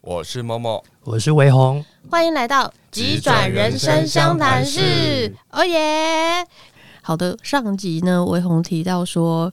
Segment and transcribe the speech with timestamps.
[0.00, 5.30] 我是默默，我是维红，欢迎来到急转人生相谈室。
[5.50, 6.46] 哦耶！
[7.02, 9.52] 好的，上集呢，维红提到说，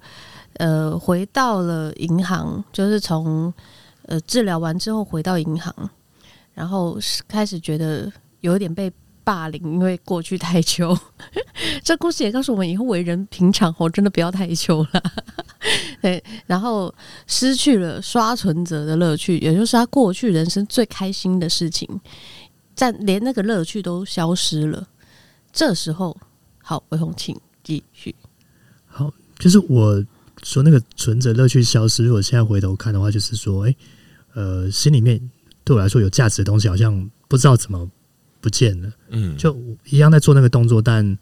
[0.53, 3.53] 呃，回到了银行，就是从
[4.05, 5.75] 呃治疗完之后回到银行，
[6.53, 6.97] 然后
[7.27, 8.09] 开始觉得
[8.39, 8.89] 有点被。
[9.21, 10.97] 霸凌，因为过去太久，
[11.83, 15.03] 这故事也告诉我们，以后为人平常哦，真的不要太久了。
[16.01, 16.93] 对，然后
[17.27, 21.87] 失去了刷存折的乐趣，也就是他过去人生最开心的事情，
[22.75, 24.87] 但连那个乐趣都消失了。
[25.51, 26.15] 这时候，
[26.63, 28.15] 好，魏宏，请继续。
[28.87, 30.03] 好，就是我
[30.43, 33.75] 说那个存折乐趣消失，如果现在回头看的话，就是说，哎，
[34.33, 35.19] 呃，心里面
[35.63, 37.89] 对我来说有价值的东西，好像不知道怎么。
[38.41, 39.53] 不见了，嗯，就
[39.89, 41.17] 一样在做那个动作，但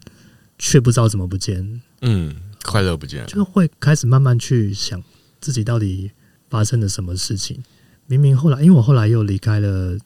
[0.59, 2.31] 却不知道怎么不见，嗯，
[2.67, 5.01] 快乐不见了，就会开始慢慢去想
[5.39, 6.11] 自己到底
[6.49, 7.63] 发生了什么事情。
[8.05, 9.97] 明明后来，因为我后来又离开了，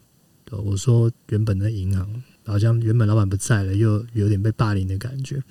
[0.52, 5.42] 我说原本的银行，好像原本老板不在了，又有点被霸凌的感觉，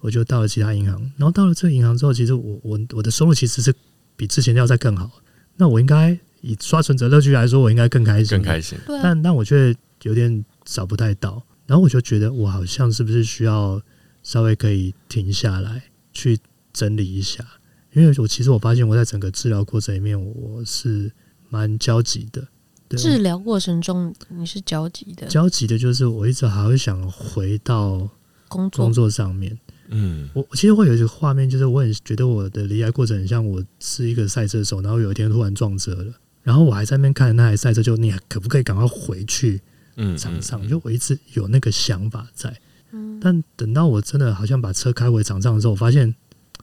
[0.00, 1.00] 我就到了其他银行。
[1.16, 3.74] 然后到了这个银行之后，其实我我我的收入其实是
[4.16, 5.10] 比之前要再更好。
[5.56, 8.78] 那我应该以刷存折乐趣来说，我应该更开心，更开心。
[8.86, 10.44] 但但我却有点。
[10.68, 13.80] 找不太到，然后我就觉得我好像是不是需要
[14.24, 15.80] 稍微可以停下来
[16.16, 16.38] 去
[16.72, 17.44] 整理一下，
[17.92, 21.12] 因为我其实我发现我在整个治疗过程里面我是
[21.50, 22.48] 蛮焦急的。
[22.88, 28.08] 对，治疗过程中你是焦急的，焦急的就是我一直还会想回到
[28.48, 29.58] 工作工作上面。
[29.88, 39.60] 嗯，我其实会有一个画面，就是我很觉得我的离开过程很像我是一个赛车手，然后有一天突然撞车了，然后我还在那边看着那台赛车，就你可不可以赶快回去？
[39.96, 42.54] 嗯，场上就我一直有那个想法在，
[42.92, 46.14] 嗯，但等到我真的好像把车开回场上的时候，我发现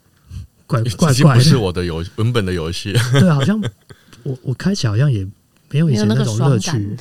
[0.68, 3.62] 怪怪怪，不是我的游文本的游戏，对，好像
[4.24, 5.28] 我我开起来好像也
[5.70, 6.98] 没有以前那种乐趣，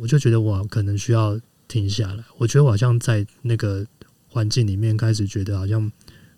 [0.00, 2.24] 我就觉得我可能需要停下来。
[2.38, 3.84] 我觉得我好像在那个
[4.28, 5.90] 环境里面开始觉得好像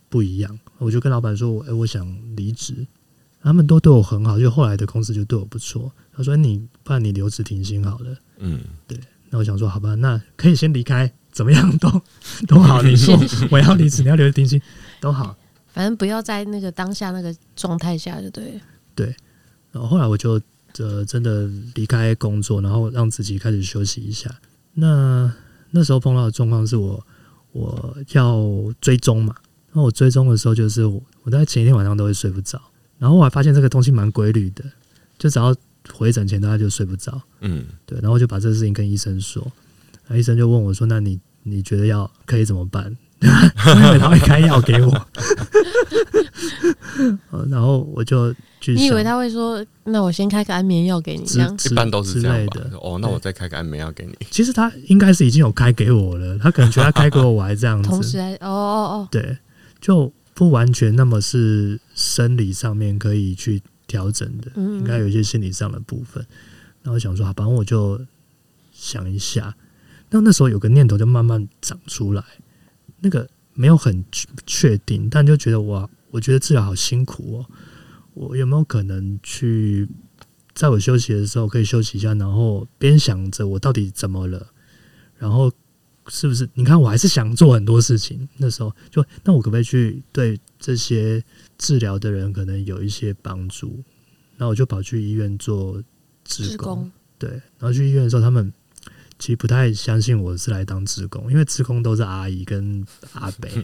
[0.09, 2.75] 不一样，我就跟老板说，哎，我想离职，
[3.43, 5.93] 他们都对我很好，就后来的公司就对我不错。
[6.17, 8.99] 他说，你不然你留职停薪好了，嗯，对。
[9.31, 12.03] 那我想说，好吧，那可以先离开，怎么样都
[12.49, 12.81] 都好。
[12.81, 13.15] 你说
[13.51, 14.59] 我要离职，你要留着定薪，
[15.01, 15.37] 都好。
[15.75, 18.61] 反正不要在那个当下那个状态下就对了。
[18.95, 19.15] 对。
[19.73, 20.41] 然后后来我就
[20.79, 24.35] 呃真的离开工作，然后让自己开始休息一下。
[24.73, 25.31] 那
[25.73, 27.05] 那时候碰到的状况是我
[27.53, 28.43] 我要
[28.81, 29.35] 追踪嘛。
[29.73, 32.59] 那我追踪的时候，就是我我在前一天晚上都会睡不着。
[32.99, 34.65] 然后我还发现这个东西蛮规律的，
[35.19, 35.55] 就只要。
[35.93, 37.21] 回诊前，大家就睡不着。
[37.43, 39.47] 嗯，对，然后就把这个事情跟医生说，
[40.09, 45.07] 那医生就问我说：“那你你觉得要可以怎么办？” 因为他会开药给我。
[47.49, 48.75] 然后我就去。
[48.75, 52.71] 你以为他会说：“那我先开个安眠药给你？”这样一般都是这样的。
[52.83, 54.15] 哦，那我再开个安眠药给你。
[54.31, 57.89] 其实他应该是已经有开给我了，他可能觉得他开给我，我还这样子。
[57.89, 59.39] 同时还，哦哦哦，对，
[59.81, 63.63] 就不完全那么是生理上面可以去。
[63.87, 66.27] 调整的，应该有一些心理上的部分。
[66.83, 68.01] 然后想说，好吧，我就
[68.73, 69.55] 想一下。
[70.15, 72.23] 那那时候有个念头就慢慢长出来，
[73.01, 74.05] 那个没有很
[74.47, 77.47] 确定，但就觉得哇，我觉得治疗好辛苦哦。
[78.15, 79.89] 我有没有可能去，
[80.55, 84.47] 在我休息的时候可以休息一下，然后边想着我到底怎么了，
[85.19, 85.51] 然后
[86.07, 86.49] 是不是？
[86.55, 88.29] 你看，我还是想做很多事情。
[88.37, 91.21] 那时候就，那我可不可以去对这些？
[91.57, 93.83] 治疗的人可能有一些帮助，
[94.37, 95.81] 那我就跑去医院做
[96.25, 96.93] 志工，工。
[97.17, 98.53] 对，然后去医院的时候，他们
[99.19, 103.49] 其实不太相信我是来当志工，因为志工都是阿姨跟阿伯。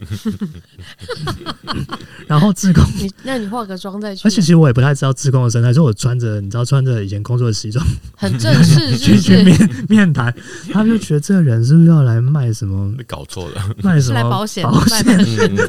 [2.27, 4.27] 然后志工，你那你化个妆再去。
[4.27, 7.85] 而且其实我也不太知道志工的生态，所以我穿着你知道穿着以前工作的西装，
[8.17, 10.35] 很正式，去 去面面谈，
[10.73, 12.95] 他们就觉得这个人是不是要来卖什么？
[13.07, 14.65] 搞错了，卖什么保险？
[14.65, 15.05] 保险。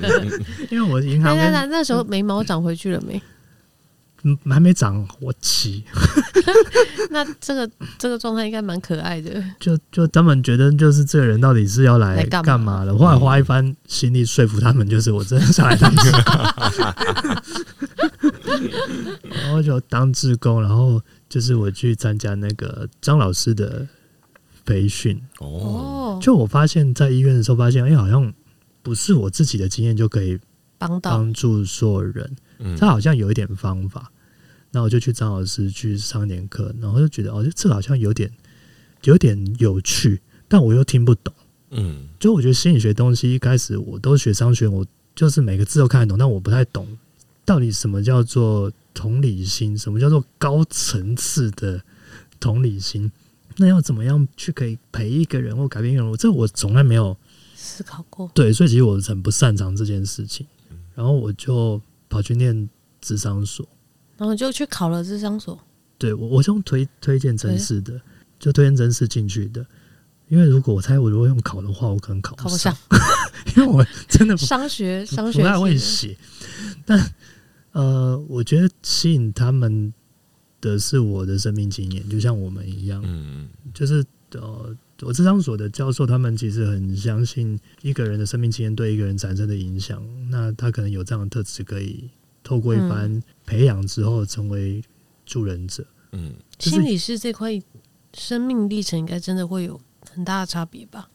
[0.69, 3.21] 因为我银行，那那那时候眉毛长回去了没？
[4.23, 5.83] 嗯，还没长活齐。
[7.11, 9.43] 那这个这个状态应该蛮可爱的。
[9.59, 12.97] 就就他们觉得，就是这个人到底是要来干嘛的？
[12.97, 16.21] 后来花一番心力说服他们，就是我真的上来当志工。
[19.29, 23.87] 然后就当志工，然后就是我去参加那个张老师的
[24.65, 25.21] 培训。
[25.39, 28.31] 哦，就我发现，在医院的时候发现，哎，好像
[28.81, 30.39] 不是我自己的经验就可以
[30.77, 32.35] 帮帮助所有人。
[32.77, 34.11] 他好像有一点方法，
[34.71, 38.31] 那我就去张老师去上一点课，然后就觉得哦，这好像有点
[39.03, 41.33] 有点有趣，但我又听不懂。
[41.71, 44.85] 嗯，就我觉得心理学东西一开始我都学商学，我
[45.15, 46.87] 就是每个字都看得懂，但我不太懂
[47.45, 51.81] 到底什么叫做同理心，什么叫做高层次的
[52.39, 53.11] 同理心。
[53.57, 56.09] 那要怎么样去可以陪一个人或改变一个人？
[56.09, 57.15] 我这我从来没有
[57.55, 58.31] 思考过。
[58.33, 60.47] 对，所以其实我很不擅长这件事情。
[60.95, 62.69] 然后我就跑去念
[62.99, 63.67] 智商所，
[64.21, 65.59] 然后就去考了智商所。
[65.97, 67.99] 对，我我是用推推荐真试的，
[68.37, 69.65] 就推荐真试进去的。
[70.27, 73.05] 因为如果我猜我如果用考的话，我可能考不上，不 上
[73.57, 76.15] 因为我真的商学商学不太会写。
[76.85, 77.13] 但
[77.71, 79.91] 呃，我觉得吸引他们
[80.61, 92.09] 的是我的生命经验，就像我们一样，嗯，就是呃，我智商所的教授他们其实很相信一个人的生命经验对一个人产生的影响，那他可能有这样的特质，可以
[92.43, 94.83] 透过一番培养之后成为
[95.25, 95.85] 助人者。
[96.11, 97.61] 嗯，就是、心理师这块
[98.13, 99.79] 生命历程应该真的会有。
[100.13, 101.09] 很大的差别吧，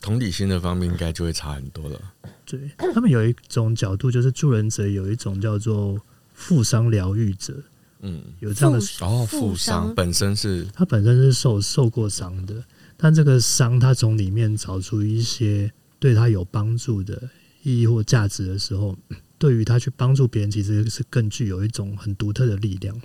[0.00, 2.00] 同理心的方面应该就会差很多了。
[2.44, 2.58] 对，
[2.92, 6.00] 他们有一种角度，就是助人者有一种叫做
[6.32, 7.62] 负伤疗愈者，
[8.00, 12.64] 嗯，有这样的哦，负伤本身是他本身是受受过伤的，
[12.96, 15.70] 但这个伤他从里面找出一些
[16.00, 17.28] 对他有帮助的
[17.62, 18.96] 意义或价值的时候，
[19.44, 22.98] 对于他去帮助别人，其实是更具有一种很独特的力量，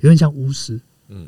[0.00, 0.78] 有点像巫师。
[1.08, 1.26] 嗯，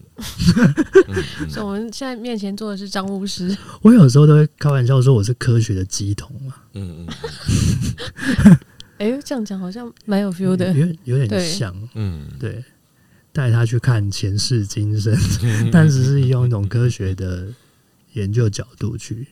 [1.49, 3.57] 所以我们现在面前坐的是张巫师。
[3.81, 6.55] 我有时候都会开玩笑说我是科学的鸡童嘛。
[6.75, 8.59] 嗯嗯。
[8.99, 11.75] 哎，这样讲好像蛮有 feel 的，有有点像。
[11.95, 12.63] 嗯，对，
[13.33, 15.17] 带他去看前世今生，
[15.73, 17.49] 但只是用一种科学的
[18.13, 19.27] 研究角度去。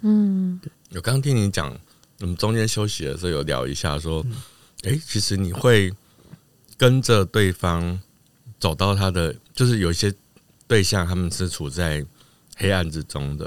[0.00, 0.72] 嗯，对。
[0.96, 1.72] 我刚刚听你讲，
[2.18, 4.26] 我们中间休息的时候有聊一下，说，
[4.84, 5.92] 哎，其实你会
[6.76, 8.00] 跟着对方。
[8.60, 10.14] 走到他的，就是有一些
[10.66, 12.02] 对象，他们是处在
[12.56, 13.46] 黑暗之中的；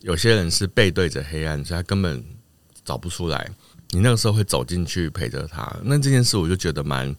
[0.00, 2.22] 有些人是背对着黑暗，所以他根本
[2.84, 3.50] 找不出来。
[3.92, 7.16] 你那个时候会走进去陪着他，那这件事我就觉得蛮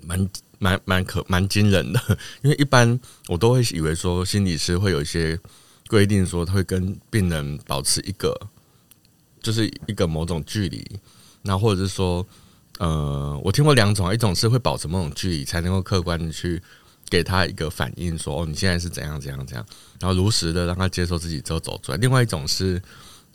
[0.00, 2.00] 蛮蛮蛮可蛮惊人的。
[2.40, 5.38] 因为一般我都会以为说心理师会有一些
[5.88, 8.34] 规定，说他会跟病人保持一个
[9.42, 10.82] 就是一个某种距离，
[11.42, 12.26] 那或者是说。
[12.78, 16.60] 呃，我听过两种，一种是会保持某种距离，才能够客观的去
[17.08, 19.64] 给他一个反应，说哦，你现在是怎样怎样怎样，
[20.00, 21.98] 然后如实的让他接受自己之后走出来。
[21.98, 22.82] 另外一种是，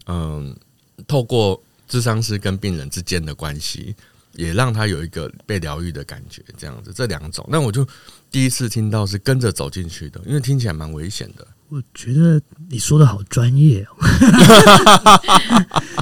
[0.07, 0.53] 嗯、
[0.97, 3.95] 呃，透过智商师跟病人之间的关系，
[4.33, 6.91] 也让他有一个被疗愈的感觉，这样子。
[6.93, 7.87] 这两种，那我就
[8.31, 11.47] 第一次听到是跟着走进去的，因为听起来蛮危险的。
[11.69, 13.95] 我觉得你说的好专业哦，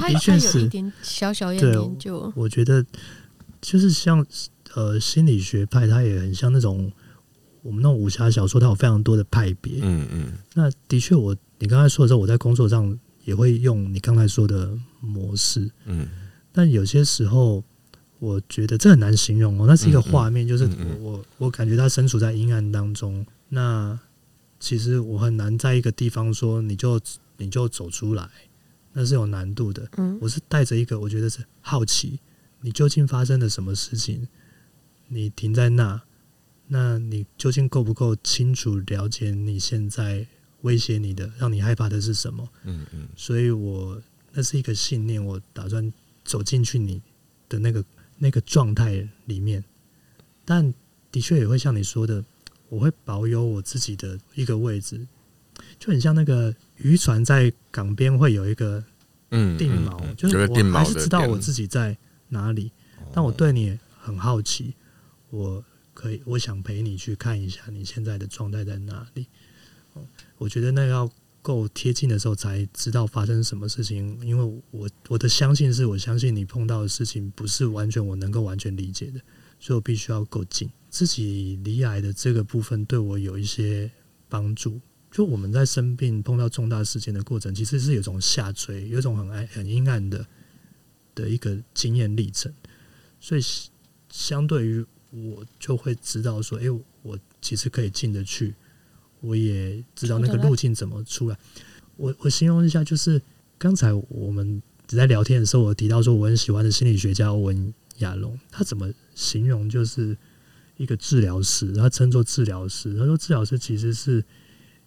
[0.08, 2.84] 的确是一点小小的研究，我觉得。
[3.60, 4.24] 就是像
[4.74, 6.92] 呃心理学派，它也很像那种
[7.62, 9.78] 我们那种武侠小说，它有非常多的派别。
[9.82, 10.32] 嗯嗯。
[10.54, 14.70] 那的确，我你刚才说的时候，我在工作上也会用你刚才说的
[15.00, 15.70] 模式。
[15.86, 16.08] 嗯。
[16.52, 17.62] 但有些时候，
[18.18, 19.66] 我觉得这很难形容哦。
[19.66, 23.26] 那是一个画面，就是我我我感觉他身处在阴暗当中。
[23.48, 23.98] 那
[24.58, 27.00] 其实我很难在一个地方说你就
[27.36, 28.28] 你就走出来，
[28.92, 29.86] 那是有难度的。
[29.96, 30.18] 嗯。
[30.20, 32.18] 我是带着一个我觉得是好奇。
[32.60, 34.26] 你究竟发生了什么事情？
[35.08, 36.02] 你停在那，
[36.66, 40.26] 那你究竟够不够清楚了解你现在
[40.62, 42.48] 威胁你的、让你害怕的是什么？
[42.64, 43.06] 嗯嗯。
[43.14, 45.92] 所以我那是一个信念，我打算
[46.24, 47.00] 走进去你
[47.48, 47.84] 的那个
[48.18, 49.62] 那个状态里面。
[50.44, 50.74] 但
[51.12, 52.24] 的确也会像你说的，
[52.68, 55.06] 我会保有我自己的一个位置，
[55.78, 58.82] 就很像那个渔船在港边会有一个
[59.30, 61.96] 嗯定锚，就是我还是知道我自己在。
[62.28, 62.72] 哪里？
[63.12, 64.74] 但我对你很好奇，
[65.30, 65.64] 我
[65.94, 69.26] 可以，我想陪你去看一下你现在的状态在哪里。
[70.38, 79.20] 我觉得那要够贴近的时候才知道发生什么事情，因为我我的相信是我相信你碰到的事情不是完全我能够完全理解的，
[79.58, 80.68] 所以我必须要够近。
[80.90, 83.90] 自己离癌的这个部分对我有一些
[84.28, 84.80] 帮助。
[85.10, 90.26] 就我们在生病碰到重大事件的过程，其实是有种下垂，有种很暗很阴暗的。
[91.16, 92.52] 的一个经验历程，
[93.18, 93.42] 所以
[94.08, 96.64] 相对于我就会知道说，哎、
[97.02, 98.54] 我其实可以进得去，
[99.20, 101.36] 我也知道那个路径怎么出来。
[101.96, 103.20] 我我形容一下，就是
[103.56, 110.16] 刚才我们在聊天的时候，我提到说我很喜欢的心理学家欧文亚龙，他怎么形容就是
[110.76, 112.94] 一个治疗师，他称作治疗师。
[112.94, 114.22] 他说治疗师其实是，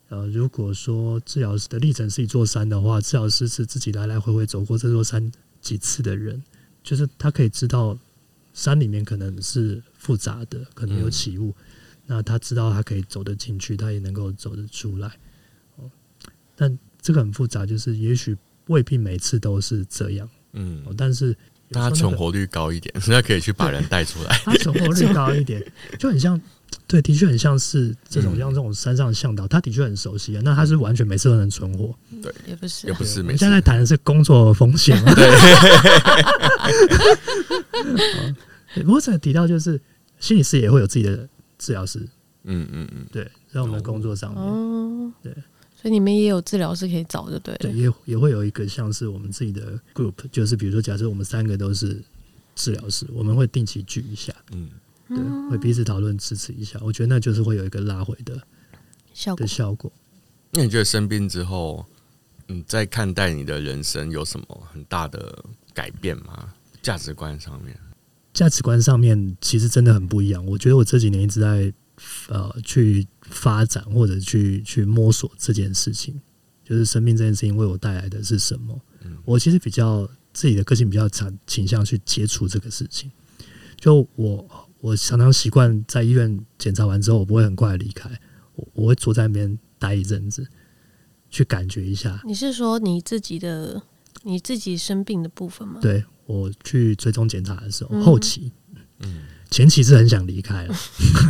[0.10, 5.32] 呃，如果说治疗师的历程是一座山的话，治疗师是自己来来回回走过这座山。
[5.62, 6.42] 几次的人，
[6.84, 7.98] 就是他可以知道
[8.54, 11.50] 山里面可能是复杂的，可能有起雾。
[11.50, 11.56] 嗯、
[12.08, 15.08] 那他知道他可以走得进去，他也能够走得出来。
[15.78, 15.90] 哦，
[16.56, 18.36] 但这个很复杂，就是也许
[18.68, 20.30] 未必每次都是这样。
[20.54, 21.36] 嗯，但是
[21.70, 24.36] 让他存活率高一点， 那可以去把人带出来。
[24.44, 25.64] 他存活率高一点，
[26.00, 26.40] 就很像，
[26.88, 30.42] 对，的确很像是这种像这种山上向导，他的确很熟悉啊。
[30.44, 33.20] 那他是完全每次都能存活，对，也不是，也不是。
[33.20, 34.98] 我们现在谈的是工作风险。
[35.16, 35.30] 对。
[38.84, 39.80] 不过这个提到就是
[40.20, 42.00] 心理师也会有自己的治疗师，
[42.44, 45.34] 嗯嗯嗯，对，在我们的工作上面，哦、对。
[45.82, 47.60] 所以你们也有治疗师可以找，就对了。
[47.62, 52.02] 对，也也会有一个像是我们自己的 group，就是比如说，假设我们三个都是
[52.54, 54.68] 治疗师，我们会定期聚一下，嗯，
[55.10, 56.80] 对，会彼此讨论支持一下。
[56.82, 58.42] 我觉得那就是会有一个拉回的
[59.14, 59.92] 效果的效果。
[60.52, 61.86] 那你觉得生病之后，
[62.48, 66.54] 你在看待你的人生有什么很大的改变吗？
[66.82, 67.78] 价值观上面，
[68.34, 70.46] 价值观上面其实真的很不一样。
[70.46, 71.74] 我觉得我这几年一直在
[72.30, 73.08] 呃去。
[73.32, 76.20] 发展或者去去摸索这件事情，
[76.64, 78.82] 就是生命这件事情为我带来的是什么？
[79.24, 83.12] 我其实比较自己的个性比较常倾向去接触这个事情。
[83.80, 88.10] 就我我常常习惯在医院检查完之后，我不会很快离开，
[88.56, 90.48] 我我会坐在那边待一阵子，
[91.30, 92.22] 去感觉一下。
[92.26, 93.82] 你是说你自己的
[94.24, 95.80] 你自己生病的部分吗？
[95.82, 98.52] 对，我去追踪检查的时候，后期，
[99.00, 100.76] 嗯，前期是很想离开了。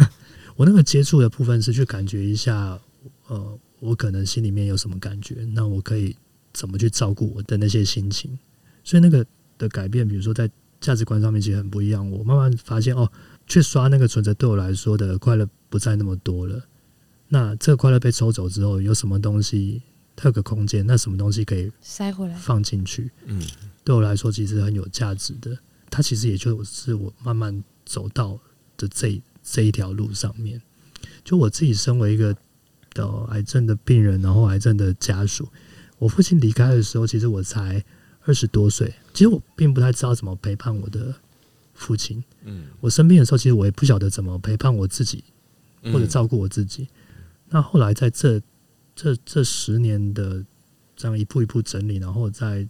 [0.56, 2.80] 我那个接触的部分是去感觉一下，
[3.28, 6.16] 呃，我可能心里面有什么感觉，那我可以
[6.54, 8.38] 怎么去照顾我的那些心情。
[8.84, 9.26] 所以那个
[9.58, 10.50] 的改变，比如说在
[10.82, 12.10] 价值观上面其实很不一样。
[12.12, 13.10] 我慢慢发现，哦，
[13.50, 16.64] 去刷那个存折对我来说的快乐不再那么多了。
[17.28, 19.82] 那这个快乐被抽走之后，有什么东西
[20.16, 20.88] 它有个空间？
[20.88, 23.12] 那什么东西可以塞回来放进去？
[23.26, 23.42] 嗯，
[23.84, 25.58] 对我来说其实很有价值的。
[25.90, 28.40] 它其实也就是我慢慢走到
[28.78, 29.22] 的这。
[29.42, 30.62] 这一条路上面，
[31.24, 32.36] 就我自己身为一个
[32.94, 35.48] 的癌症的病人，然后癌症的家属，
[35.98, 37.84] 我父亲离开的时候，其实我才
[38.26, 38.94] 二十多岁。
[39.12, 41.16] 其实我并不太知道怎么陪伴我的
[41.80, 42.24] 父亲。
[42.44, 45.24] 嗯，我生病的时候，其实我也不晓得怎么陪伴我自己，
[45.86, 46.88] 或者照顾我自己。
[47.48, 48.40] 那后来在这
[48.96, 50.46] 这这十年的
[50.96, 52.68] 这样一步一步整理，然后再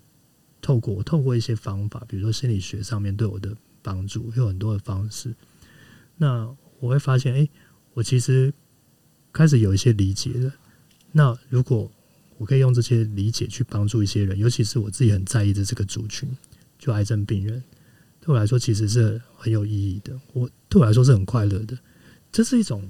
[0.61, 5.35] 透过透过一些方法，比如说心理学上面对我的帮助，有很多的方式。
[6.15, 6.47] 那
[6.79, 7.49] 我会发现，哎，
[7.93, 8.53] 我其实
[9.33, 10.53] 开始有一些理解了。
[11.11, 11.91] 那如果
[12.37, 16.29] 我可以用这些理解去帮助一些人，尤其是我自己很在意的这个族群，
[16.77, 17.61] 就癌症病人，
[18.29, 20.13] 对我来说其实是很有意义的。
[20.33, 21.75] 我对我来说是很快乐的。
[22.31, 22.88] 这是一种，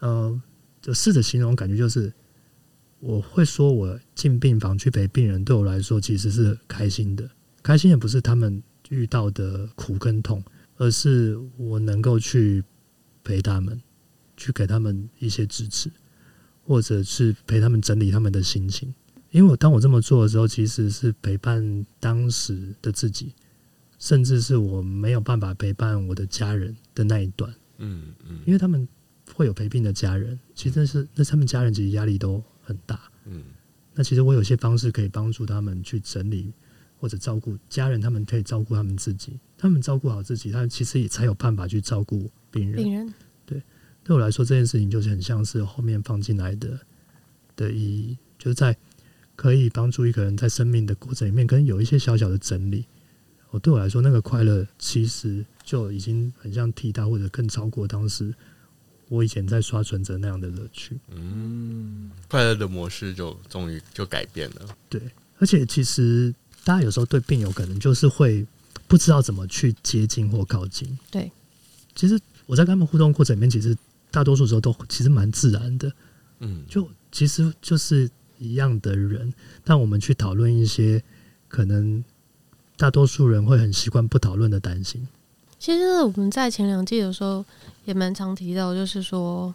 [0.00, 0.42] 呃，
[0.82, 2.12] 就试着形容感觉，就是
[2.98, 7.30] 我会说我进病房去陪病人，对我来说其实是开心的。
[7.62, 10.42] 开心的不是他们遇到的苦跟痛，
[10.76, 12.64] 而是我能够去。
[13.22, 13.78] 陪他们，
[14.34, 15.90] 去给他们一些支持，
[16.64, 18.92] 或者是陪他们整理他们的心情。
[19.30, 23.34] 因为我当我这么做的时候，其实是陪伴当时的自己，
[24.00, 27.54] 甚至是我没有办法陪伴我的家人的那一段。
[27.78, 28.86] 嗯嗯，因为他们
[29.32, 33.00] 会有陪病的家人，其实那是那他们家人其实压力都很大。
[33.26, 33.44] 嗯，
[33.94, 36.52] 那其实我有些方式可以帮助他们去整理
[36.98, 42.28] 或者照顾家人，他们可以照顾他们自己，他们照顾好自己，他们其实也才有办法去照顾。
[42.52, 43.14] 病人，病人，
[43.46, 43.62] 对，
[44.02, 46.76] 对我来说这件事情就是很像是后面放进来的
[47.54, 48.76] 的意义，就是在
[49.36, 52.86] 可以帮助一个人在生命的过程里面，可能有一些小小的整理。
[53.50, 58.34] 我对我来说，那个快乐其实就已经很像替代或者更超过当时
[59.08, 60.98] 我以前在刷存折那样的乐趣。
[61.10, 64.76] 嗯，快乐的模式就终于就改变了。
[64.88, 65.00] 对，
[65.38, 68.46] 而且其实大家有时候对病友可能就是会
[68.86, 70.98] 不知道怎么去接近或靠近。
[71.10, 71.30] 对，
[71.94, 72.18] 其实。
[72.46, 73.76] 我在跟他们互动过程里面，其实
[74.10, 75.92] 大多数时候都其实蛮自然的，
[76.40, 81.00] 嗯，就其实就是一样的人，但我们去讨论一些
[81.46, 82.02] 可能
[82.80, 85.06] 大多数人会很习惯不讨论的担心。
[85.58, 87.44] 其实我们在前两季的时候
[87.84, 89.54] 也蛮常提到，就是说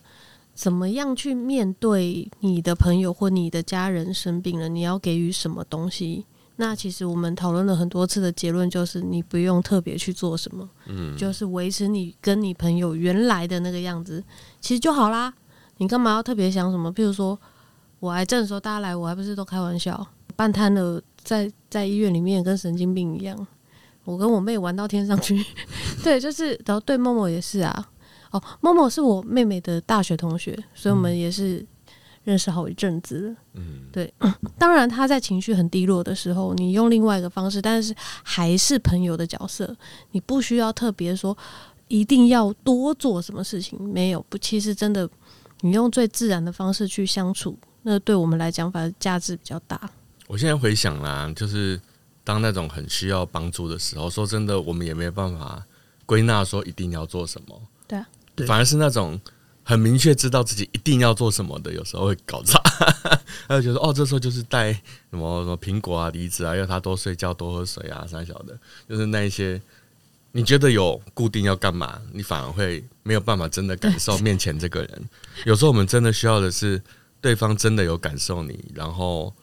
[0.53, 6.24] 怎么样去面对你的朋友或你的家人生病了，你要给予什么东西。
[6.58, 14.24] 那其实我们讨论了很多次的结论就是，你不用特别去做什么，嗯，就是维持你跟你朋友原来的那个样子，
[14.62, 15.34] 其实就好啦。
[15.77, 16.94] 你干嘛要特别想什么？
[16.94, 17.38] 譬如说
[18.00, 23.36] 我癌症的时候，大家来我还不是都开玩笑，半瘫了，在在医院里面跟神经病一样。
[24.05, 25.44] 我跟我妹玩到天上去，
[26.01, 27.89] 对，就是然后对默默也是啊。
[28.32, 31.65] 哦，默默是我妹妹的大学同学，所以我们也是。
[32.25, 34.12] 认识好一阵子，嗯，对，
[34.58, 39.77] 当然他在情绪很低落的时候，你用另外一个方式，但是还是朋友的角色，
[40.10, 41.38] 你不需要特别说
[41.88, 45.08] 一定要多做什么事情，没有，不，其实真的，
[45.62, 49.79] 你用最自然的方式去相处，那对我们来讲，反而价值比较大。
[50.27, 51.79] 我现在回想啦，就是
[52.24, 55.63] 当那种很需要帮助的时候，说真的，我们也没有办法
[56.05, 57.62] 归纳说一定要做什么。
[57.88, 58.08] 对啊，
[58.48, 59.20] 反而是那种
[59.63, 62.60] 很明确知道自己一定要做什么的，有时候会搞砸。
[63.48, 68.58] 还有觉得哦，这时候就是带什么什么苹果啊、梨子啊，要他多睡觉、多喝水啊，啥小的，
[68.89, 69.62] 就是那一些。
[70.32, 75.10] 你觉得有固定要干嘛，你反而会没有办法真的感受 面前这个人。
[75.46, 76.82] 有时候我们真的需要的是
[77.22, 79.34] 对方真的有感受你，然后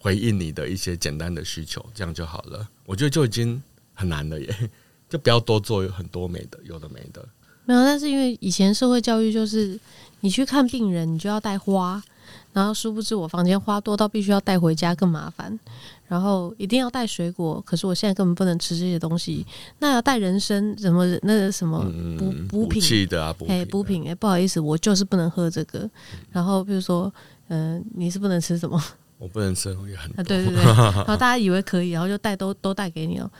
[0.00, 2.66] 回应你的一些简单的需求，这样就好了。
[2.86, 3.62] 我觉得就已经
[3.94, 4.70] 很难了耶，
[5.08, 7.28] 就不要多做很多没的，有的没的。
[7.66, 9.78] 没有，但是因为以前社会教育就是
[10.20, 12.02] 你去看病人，你就要带花。
[12.52, 15.56] 然后殊不知我房间花多到必须要带回家更麻烦，
[16.08, 19.46] 然后一定要带水果，可是我现在根本不能吃这些东西。
[19.78, 21.84] 那要带人参什么那个什么
[22.18, 25.88] 补补品补的啊，哎补品哎，不好意思，我就是不能喝这个。
[26.30, 27.12] 然后比如说，
[27.48, 28.82] 嗯、呃，你是不能吃什么？
[29.20, 30.20] 我不能吃东西很多。
[30.20, 30.64] 啊，对对对。
[30.64, 33.30] 然后大家以为可以，然后就带都都带给你了。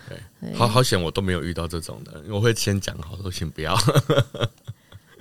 [0.40, 2.22] 对，好好险，我都没有遇到这种的。
[2.28, 3.75] 我会先讲好说，先不要。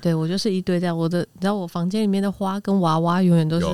[0.01, 3.65] 对，我就是一堆这样，我的你知道我房间里面的花跟娃娃永远都是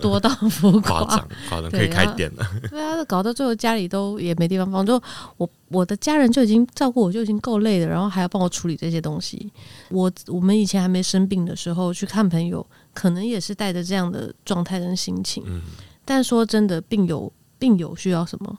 [0.00, 2.44] 多到浮夸，夸张，夸张可以开店了。
[2.68, 5.00] 对啊，搞到最后家里都也没地方放，就
[5.36, 9.48] 我我的家人就已经照顾我就已经够累了，然后还要帮我处理这些东西。
[9.90, 15.44] 我我们以前还没生病的时候去看朋友，可能也是带着这样的状态跟心情。
[15.46, 15.62] 嗯，
[16.10, 18.58] 但说真的，病友病友需要什么？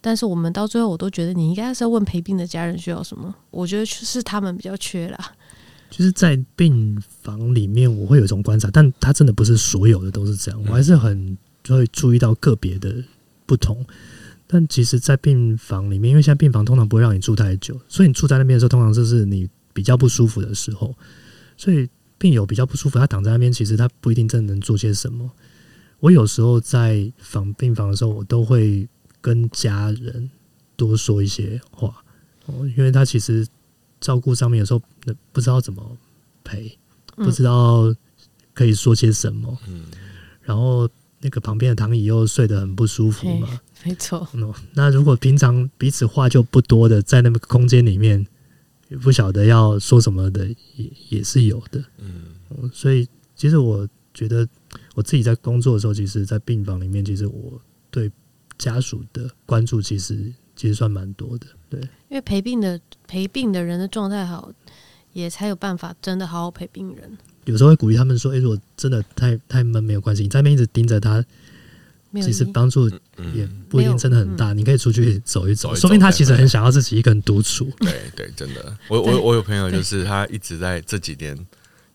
[0.00, 3.34] 但是我们到最后，我都觉得你应该是要问陪病的家人需要什么。
[3.50, 5.32] 我觉得是他们比较缺啦。
[5.90, 11.36] 就是在病房里面，我会有一种观察，但他真的不是所有的都是这样，我还是很
[11.68, 13.04] 会注意到个别的
[13.44, 13.84] 不同。
[14.46, 20.96] 但其实，在病房里面，因为现在病房通常不会让你住太久，所以你住在那边的时候，通常就是你比较不舒服的时候。
[21.58, 25.30] 所以病友比较不舒服，他躺在那边，其实他不一定真的能做些什么。
[26.00, 28.88] 我有时候在房病房的时候，我都会
[29.20, 30.28] 跟家人
[30.76, 32.02] 多说一些话，
[32.46, 33.46] 哦因为他其实。
[34.00, 34.80] 照顾上面有时候
[35.30, 35.98] 不知道怎么
[36.42, 36.74] 陪，
[37.16, 37.94] 不知道
[38.54, 39.58] 可以说些什么。
[39.68, 39.84] 嗯，
[40.40, 44.26] 然后那个旁边的躺椅又睡得很不舒服嘛，没错。
[44.72, 48.26] 那如果平常彼此话就不多的，在那个空间里面，
[48.88, 51.84] 也不晓得要说什么的，也也是有的。
[51.98, 54.48] 嗯，所以其实我觉得
[54.94, 58.10] 我自己在工作的时候，其实，在病房里面，其实我对
[58.58, 61.46] 家属的关注，其实其实算蛮多的。
[61.68, 64.52] 对，因为陪病的陪病的人的状态好，
[65.12, 67.18] 也才有办法真的好好陪病人。
[67.46, 71.24] 有时候会鼓励他们说：“哎、欸，如果真的太太闷，没有关系，你在那边一直盯着他，
[72.16, 72.88] 其实帮助
[73.34, 74.52] 也不一定真的很大。
[74.52, 81.34] 你可以出去走一走，说明他其实很想要自己一个人独处。”对对，真的，我我我有朋友就是他一直在这几年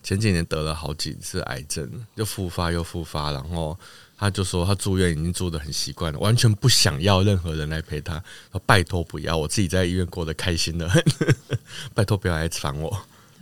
[0.05, 3.77] 前几年得了好几次癌症，又复发又复发，然后。
[4.17, 8.13] 他就说他住院已经住得很习惯了，完全不想要任何人来陪他。
[8.49, 11.03] 说拜托不要，我自己在医院过得开心的很，
[11.93, 12.97] 拜托不要来烦我。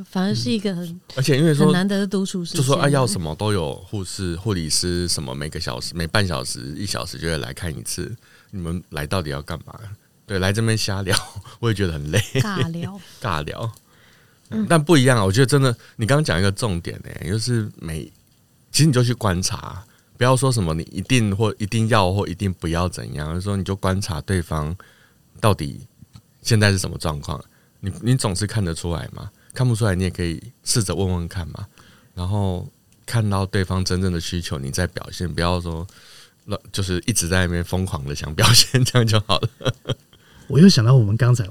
[0.10, 8.12] 反而是一个很、嗯、而且因为说很难得的独处时间，就说啊要什么都有护士、护理师什么，每个小时、每半小时、一小时就会来看一次。
[8.50, 9.80] 你们来到底要干嘛？
[10.26, 11.16] 对，来这边瞎聊，
[11.60, 12.18] 我也觉得很累。
[12.42, 13.72] 尬聊， 尬聊。
[14.70, 18.04] 但不一样啊，我觉得真的，你刚刚讲一个重点呢、欸，就是每
[18.72, 19.84] 其实你就去观察。
[20.16, 24.74] 不要说什么你一定或一定要或一定不要怎样，就是说你就观察对方
[25.42, 25.82] 到底
[26.42, 27.44] 现在是什么状况。
[27.80, 29.30] 你你总是看得出来吗？
[29.54, 31.66] 看不出来，你也可以试着问问看嘛。
[32.14, 32.70] 然后
[33.06, 35.28] 看到对方真正的需求，你再表现。
[35.28, 35.86] 不要说
[36.46, 39.50] 那就是一直在那边疯狂的想表现，这样就好了。
[40.48, 41.46] 我又想到我们刚才，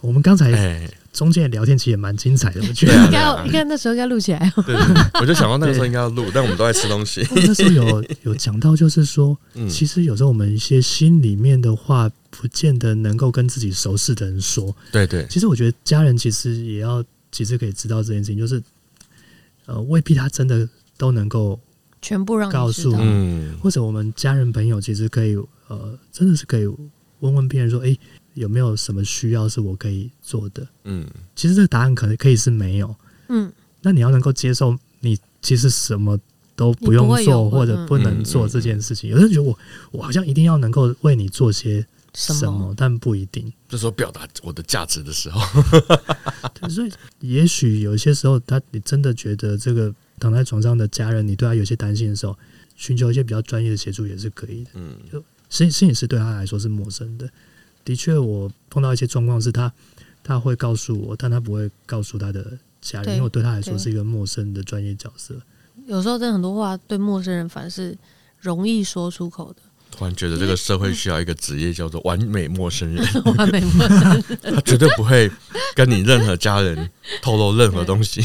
[0.00, 0.88] 我们刚才。
[1.14, 4.52] 欸中间的聊天其实也蛮精彩的，我觉得应该要，应该那时候应该录起来。
[4.66, 4.74] 对，
[5.20, 7.24] 我就想到那个时候应该要录，但我们都在吃东西。
[7.46, 14.74] 那时候有 有讲到，就是说，其实有时候我们一些心里面的话，不见得能够跟自己熟识的人说。
[14.90, 15.24] 对对。
[15.30, 18.60] 其实我觉得家人其实也要，其实可以知道这件事情，就是
[19.66, 21.60] 呃，未必他真的都能够
[22.02, 22.92] 全部让告诉。
[22.98, 23.56] 嗯。
[23.62, 25.36] 或者我们家人朋友其实可以
[25.68, 26.66] 呃，真的是可以
[27.20, 27.96] 问问别人说，哎。
[28.34, 30.66] 有没有什么需要是我可以做的？
[30.84, 32.94] 嗯，其实这个答案可能可以是没有。
[33.28, 33.50] 嗯，
[33.82, 36.18] 那你要能够接受，你其实什么
[36.54, 39.08] 都不用做或者不能做这件事情。
[39.10, 39.58] 有人觉得我
[39.90, 43.52] 我好像一定要能够为你做些什么，什么但不一定。
[43.68, 45.40] 这时候表达我的价值的时候，
[46.68, 52.36] 所以也许有些时候，他你真的觉得这个躺在床上的家人，你对他有些担心的时候，
[52.76, 54.70] 寻求一些比较专业的协助也是可以的。
[54.74, 57.28] 嗯，就心心理师对他来说是陌生的。
[57.84, 59.72] 的确，我碰到一些状况是他
[60.22, 65.34] 他会告诉我，但他不会告诉他的家人，因为我对他来说是一个陌生的专业角色。
[65.86, 67.96] 有时候，真的很多话对陌生人反而是
[68.40, 69.60] 容易说出口的。
[69.90, 73.04] 突然觉得这个社会需要一个职业叫做完美陌生人，
[73.36, 75.30] 完美陌生人， 他绝对不会
[75.76, 76.90] 跟你任何家人
[77.22, 78.20] 透露任何东西。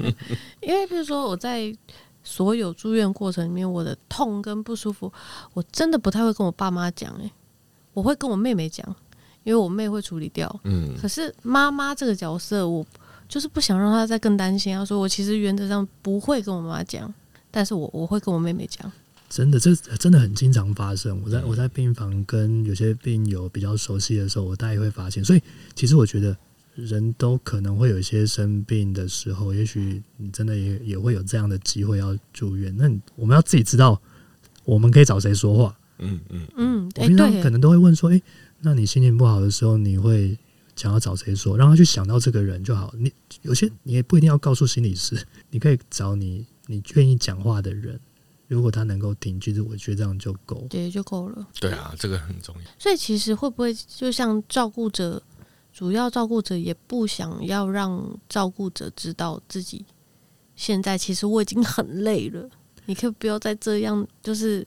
[0.60, 1.74] 因为比如说我在
[2.22, 5.10] 所有住院过程里面，我的痛跟不舒服，
[5.54, 7.30] 我真的不太会跟我爸妈讲，哎，
[7.96, 8.86] 我会跟我妹妹讲，
[9.42, 10.60] 因为我妹会处理掉。
[10.64, 12.86] 嗯，可是妈妈这个角色，我
[13.26, 14.76] 就是不想让她再更担心。
[14.76, 17.12] 她说我其实原则上不会跟我妈妈讲，
[17.50, 18.92] 但是我我会跟我妹妹讲。
[19.30, 21.18] 真的，这真的很经常发生。
[21.24, 25.24] 我在我在病房跟有些病友比较熟悉的时候，我大概会发现。
[25.24, 25.42] 所以，
[25.74, 26.36] 其实我觉得
[26.74, 32.76] 人都可能会有一些生病的时候，也许你真的也也会有这样的机会要住院。
[32.76, 33.98] 那我们要自己知道，
[34.64, 35.74] 我们可以找谁说话。
[35.98, 36.90] 嗯嗯嗯。
[36.96, 38.20] 我平常可能都会问说：“哎，
[38.60, 40.38] 那你心情不好的时候，你会
[40.74, 42.92] 想要找谁说？”让他去想到这个人就好。
[42.96, 47.98] 你有些你也不一定要告诉心理师，你可以找你你愿意讲话的人。
[48.48, 51.44] 如果他能够听，其实我觉得这样就够，对，就够了。
[51.58, 52.62] 对啊，这个很重要。
[52.78, 55.20] 所以其实会不会就像照顾者，
[55.72, 59.84] 主要照顾者也不想要让照顾者知道自己
[60.54, 62.48] 现在其实我已经很累了，
[62.84, 64.64] 你可以不要再这样，就是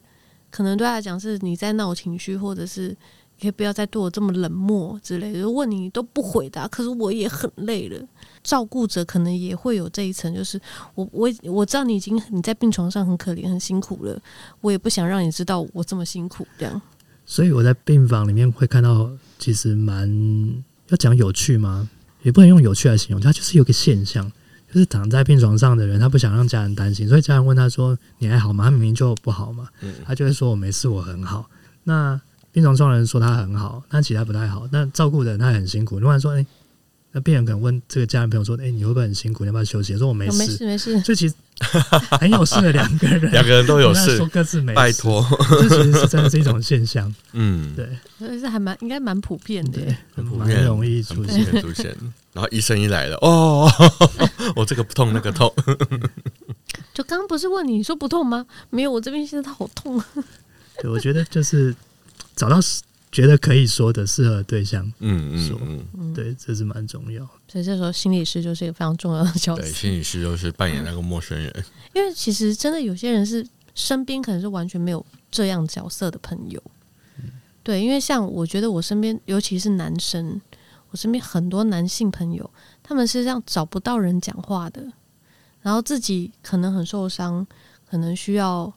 [0.50, 2.96] 可能对他来讲是你在闹情绪，或者是。
[3.42, 7.98] 可以不要再对我这么冷漠之类的，问你都不回答，可是我也很累了。
[8.44, 10.60] 照顾者可能也会有这一层，就是
[10.94, 14.22] 我我我知道你已经你在病床上很可怜很辛苦了，
[14.60, 16.82] 我也不想让你知道我这么辛苦这样。
[17.26, 20.06] 所以我在病房里面会看到，其实蛮
[20.90, 21.90] 要讲有趣吗？
[22.24, 24.30] 也不能用有趣来形容，它就是有个现象，
[24.72, 29.68] 就是躺在病床上的人，他不想让家人担心，所以家人问他说：“你还好吗？”他明明就不好嘛，
[30.06, 31.50] 他就会说：“我没事，我很好。”
[31.86, 32.20] 那
[32.52, 34.68] 病床上的人说他很好，但其他不太好。
[34.72, 36.00] 那照顾的人他很辛苦。
[36.00, 36.48] 另外说，哎、欸，
[37.12, 39.44] 那病人可能问这个家人朋友说：“哎、欸，你会不会很辛苦？
[39.44, 41.34] 你要不要休息？”说：“我没事，没事，没事。”所以其实
[42.20, 44.76] 很有事的两个人，两个人都有事， 说各自没事。
[44.76, 47.12] 拜托， 这其实是真的是一种现象。
[47.34, 49.82] 嗯，对，所以是还蛮应该蛮普遍的，
[50.16, 51.96] 很普遍，容易出现出现。
[52.34, 53.68] 然后医生一来了，哦，
[54.56, 55.52] 我这个不痛，那个痛。
[56.94, 58.46] 就刚刚不是问你说不痛吗？
[58.70, 60.00] 没有，我这边现在好痛。
[60.80, 61.76] 对，我觉得就是。
[62.36, 62.58] 找到
[63.12, 67.28] 觉得可以说的适合对象，嗯嗯嗯，嗯对，这是蛮重要。
[67.48, 69.62] 所以这时候心理师就是一个非常重要的角色。
[69.64, 71.52] 对，心理师就是扮演那个陌生人。
[71.94, 76.62] 因为其实真的有些人是身边可能是完全没有这样角色的朋友。
[77.18, 77.32] 嗯、
[77.64, 80.40] 对，因为像我觉得我身边，尤其是男生，
[80.92, 82.48] 我身边很多男性朋友，
[82.84, 84.86] 他们是这样找不到人讲话的，
[85.62, 87.46] 然后自己可能很受伤，
[87.90, 88.72] 可能需要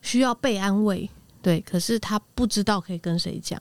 [0.00, 1.10] 需要被安慰。
[1.42, 3.60] 对，可是他不知道可以跟谁讲，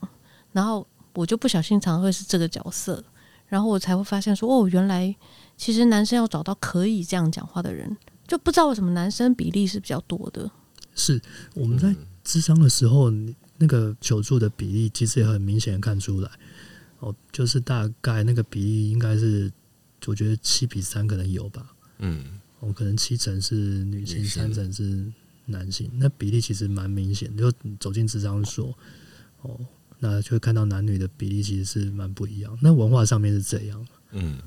[0.52, 3.04] 然后我就不小心常常会是这个角色，
[3.48, 5.14] 然后我才会发现说，哦，原来
[5.58, 10.50] 其实男生要找到可以这样讲话的人，就不知道为什么男生比例是比较多的。
[10.94, 11.20] 是
[11.56, 13.12] 我们在智商的时候，
[13.58, 16.30] 那个求助的比例其实也很明显的看出来，
[17.00, 19.52] 哦，就是大概那个比例应该是，
[20.06, 25.12] 我觉得七比三可能有吧，嗯，哦，可能七成是女性，三成是。
[25.52, 28.76] 男性那比例其实蛮明显，就走进咨商所
[29.42, 29.60] 哦，
[30.00, 32.58] 那就会看到男女的比例其实是蛮不一样。
[32.62, 34.40] 那文化上面是这样，嗯，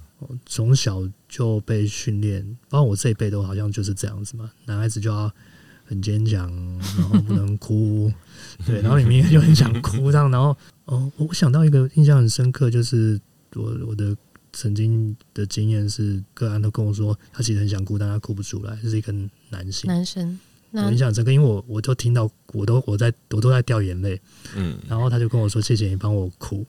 [0.46, 4.50] 从小就被训练，包括我这一辈都好像就是这样子嘛。
[4.64, 5.30] 男孩子就要
[5.84, 6.50] 很坚强，
[6.98, 8.10] 然后不能哭，
[8.66, 13.20] 对，然后你明明就很想哭，这样，然后哦，我想到一个印象很深刻，就是
[13.54, 14.16] 我我的
[14.52, 19.12] 曾经的经验是，个案都跟我说，他其实很想哭，但他哭不出来，是一个
[19.50, 20.38] 男性，男生。
[20.82, 24.20] 我印象深刻，因为我我都听到，我都我在我都在掉眼泪，
[24.56, 26.66] 嗯，然后他就跟我说：“谢谢你帮我哭。”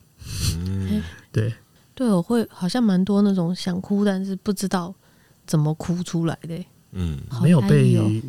[0.58, 1.54] 嗯，对
[1.96, 4.94] 对，我会好像蛮多那种想哭，但是不知道
[5.48, 8.22] 怎么哭出来的，嗯，没有被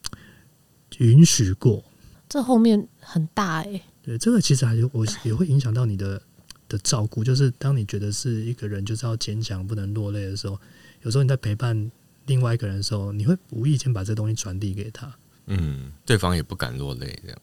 [0.98, 1.82] 允许过，
[2.28, 3.80] 这后面很大哎。
[4.02, 6.20] 对，这个其实还是我也会影响到你的
[6.68, 10.58] 的照顾，就是当你觉得是一个人就是要坚强，不能落泪的时候，
[11.02, 11.90] 有时候你在陪伴。
[12.26, 15.12] 另外一个人的时候，你会无意间把这东西传递给他，
[15.46, 17.38] 嗯，对方也不敢落泪，这样，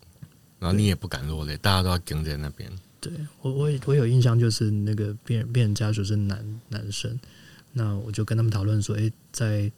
[0.59, 2.69] 然后你也不敢落泪，大家都要跟在那边。
[2.99, 7.19] 对我，我我有印象，就是那个病人病人家属是男男生，
[7.71, 9.71] 那我就跟他们讨论说，诶、欸，在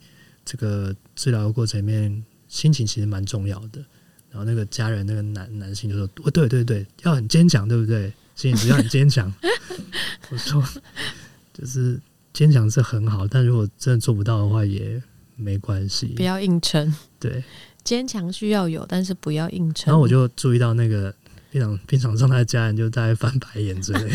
[0.44, 3.84] 这个治疗的过程里面，心情其实蛮重要的。
[4.30, 8.12] 然后那个家人那个男男性就说，哦，对对对，要很坚强，对不对？
[8.36, 9.34] 心情要很坚强。
[10.30, 10.64] 我说，
[11.54, 12.00] 就是。
[12.36, 15.02] 坚强是很好，但如果真的做不到的话，也
[15.38, 16.08] 没关系。
[16.08, 16.94] 不要硬撑。
[17.18, 17.42] 对，
[17.82, 19.90] 坚强需要有，但是不要硬撑。
[19.90, 21.16] 然后我就注意到那个
[21.50, 24.12] 病床病床上他的家人就在翻白眼之类。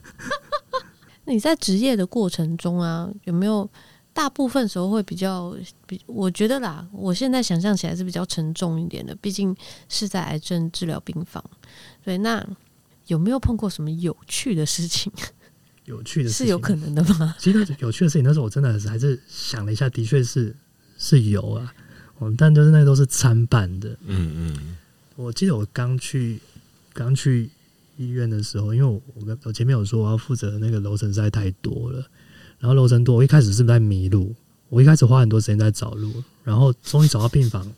[1.26, 3.68] 那你在职业的过程中啊，有没有
[4.14, 5.54] 大部分时候会比较
[5.86, 9.54] 比，我觉得啦，我现在想象起来是比较沉重一点的，毕竟
[9.90, 11.44] 是在癌症治疗病房。
[12.02, 12.42] 对，那
[13.08, 15.12] 有没有碰过什么有趣的事情？
[15.86, 17.34] 有趣的事情是有可能的吗？
[17.40, 20.54] 其实有趣的事情，那时候我真的还是想了一下，的确是
[20.98, 21.72] 是有啊，
[22.36, 23.96] 但就是那都是参半的。
[24.04, 24.76] 嗯嗯，
[25.16, 26.40] 我记得我刚去
[26.92, 27.48] 刚去
[27.96, 32.04] 医院的时候，因为我我我前面有说我要负责那个楼层实在太多了。
[32.58, 34.34] 然后楼层多，我一开始是不是在迷路？
[34.68, 37.70] 我一开始花很多时间在找路，然后终于找到病房，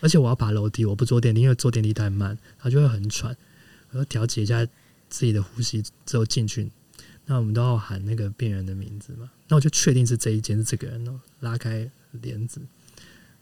[0.00, 3.36] 而且我要爬楼梯，我不坐电梯，因为坐电梯太慢，它就会很喘。
[3.90, 4.64] 我要调节一下
[5.08, 6.70] 自己的呼吸之后进去。
[7.26, 9.30] 那我们都要喊那个病人的名字嘛？
[9.48, 12.60] 那我就确定是这一间是这个人哦，拉开帘子，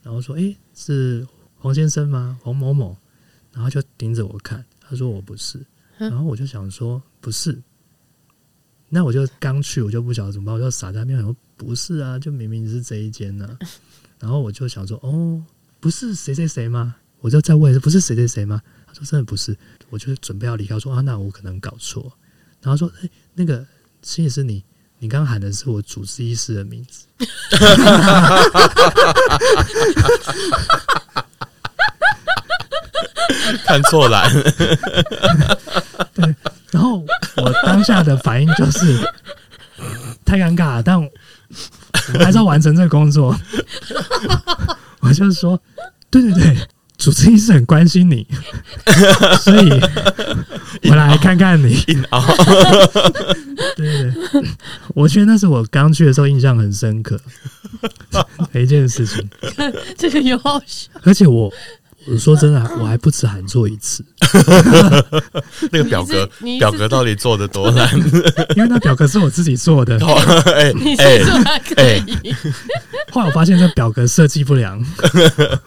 [0.03, 2.39] 然后说：“诶，是黄先生吗？
[2.43, 2.97] 黄某某？”
[3.53, 5.61] 然后就盯着我看，他说：“我不是。”
[5.99, 7.61] 然后我就想说：“不是。”
[8.89, 13.59] 那我就刚去，我就不晓得怎么办，我就傻在那边说不是啊，就明明是这一间呢、啊。
[14.21, 15.43] 然后我就想说，哦，
[15.81, 16.95] 不是谁谁谁吗？
[17.21, 18.63] 我就再问，不是谁谁谁吗？
[18.87, 19.57] 他说真的不是，
[19.91, 22.13] 我就准备要离开，说啊，那我可能搞错。
[22.63, 23.65] 然后说，哎，那个
[24.03, 24.65] 心理师你，
[24.99, 27.07] 你刚刚喊的是我主治医师的名字。
[33.67, 34.29] 看错了。
[36.15, 36.35] 对。
[36.71, 37.05] 然后
[37.37, 38.99] 我当下的反应就是
[40.25, 41.07] 太尴尬了，但我
[42.19, 43.39] 还是要完成这个工作。
[45.01, 45.61] 我就说，
[46.09, 46.57] 对对对，
[46.97, 48.27] 主治医师很关心你，
[49.41, 49.69] 所以
[50.85, 51.77] 我来看看你。
[53.77, 54.43] 对对对，
[54.95, 57.21] 我觉得那是我刚去的时候印象很深刻
[58.53, 59.29] 的 一件事情。
[59.97, 61.53] 这个有好笑，而且我。
[62.05, 64.05] 我说真的，我还不止喊错一次。
[65.71, 67.89] 那个表格，表格到底做的多难？
[68.57, 69.97] 因为那表格是我自己做的。
[70.53, 71.21] 哎哎
[71.77, 72.05] 哎！
[73.13, 74.85] 后来我发现这表格设计不良，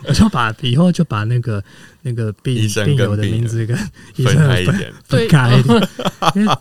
[0.03, 1.63] 我就把以后就把那个
[2.05, 3.75] 那个病病友的名字跟
[4.15, 5.89] 医生分开一点，分开一点。
[6.35, 6.55] 因为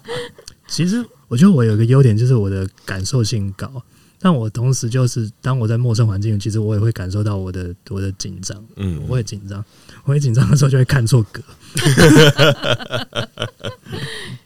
[0.67, 3.71] 其实我觉得我有个优点，就是我的感受性高。
[4.19, 9.63] 但我同时就是，当我在陌生环境，其实我也会感受到我的我的紧张，嗯，我会紧张，
[10.05, 11.43] 我会紧张的时候就会看错格，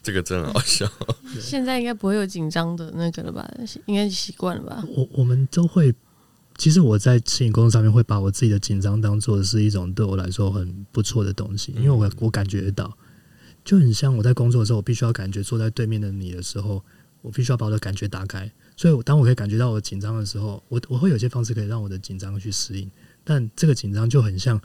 [0.02, 0.84] 这个真好笑。
[1.40, 3.48] 现在应该不会有紧张的那个了吧？
[3.86, 4.82] 应该习惯了吧？
[4.96, 5.94] 我我们都会，
[6.58, 12.92] 其实我在摄影工作上面会把我自己的紧张当做是一种对我来说很不错的东西，因为我我感觉到，
[13.64, 16.82] 就很像我在工作的时候，我必须要感觉坐在对面的你的时候，
[17.22, 18.50] 我必须要把我的感觉打开。
[18.76, 22.90] 所以，当我可以感觉到我紧张的时候，我我会有些方式可以让我的紧张去适应。
[23.24, 24.60] 但这个紧张就很像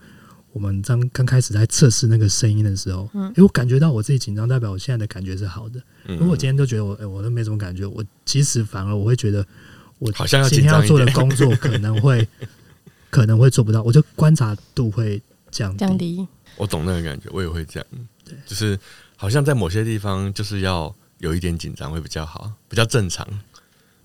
[0.51, 5.81] 我们刚刚开始在测试那个声音的时候，嗯，因为我感觉到我自己紧张，代表我现在的感觉是好的。
[6.05, 9.45] 如果我今天都觉得我，哎，我都没什么感觉，我其实反而我会觉得，
[10.03, 12.27] 我好像今天要做的工作可能会
[13.09, 16.27] 可能会做不到，我就观察度会降降低。
[16.57, 17.87] 我懂那个感觉，我也会这样，
[18.25, 18.77] 对，就是
[19.15, 23.25] 好像在某些地方就是要有一点紧张会比较好，比较正常。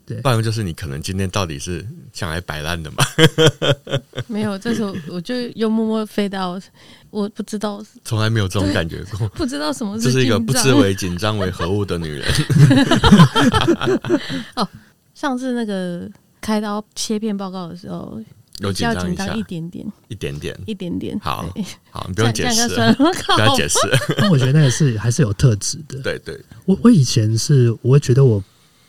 [0.07, 3.05] 对，不然就是你可能今天到底是想来摆烂的嘛？
[4.27, 6.59] 没有，这时候我就又默默飞到，
[7.11, 12.27] 我不知道，从来没有这种感觉过， 不知道什么是，这是一个不知为紧张为何物的女人。
[14.57, 14.67] 哦，
[15.19, 16.09] 上次那个
[16.41, 18.23] 开刀切片报告的时候，
[18.61, 21.19] 有紧张一下，一点点，一点点，一点点。
[21.19, 21.45] 好，
[21.91, 23.79] 好，你不用解释， 不要解释。
[24.19, 26.01] 那 我觉得那个是还是有特质的。
[26.03, 28.41] 对对，我我以前是，我会觉得我。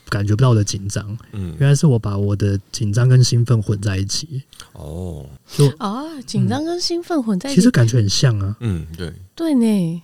[0.09, 4.41] 感觉不到我的紧张，嗯，原来是我把我的紧张跟兴奋混在一起。
[4.73, 5.23] 哦，
[5.55, 8.57] 就啊，紧张跟兴奋混在一起，其实感觉很像啊。
[8.61, 10.03] 嗯，对，对呢。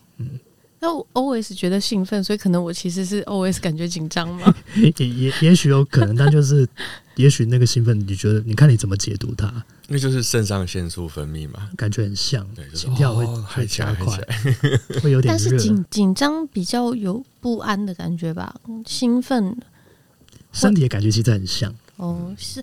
[0.85, 4.53] 嗯，那我 always 觉得兴奋，所以可能我其实是 always 感觉紧张吗？
[4.77, 6.67] 也也也许有可能，但就是
[7.15, 9.51] 也许那个兴奋，你觉得你看你怎么解读它？
[9.87, 14.17] 那就是肾上腺素分泌嘛，感觉很像，对，心跳会会加快，
[15.01, 15.31] 会有点。
[15.31, 19.57] 但是紧紧张比较有不安的感觉吧，兴奋。
[20.51, 22.61] 身体的感觉其实很像哦，是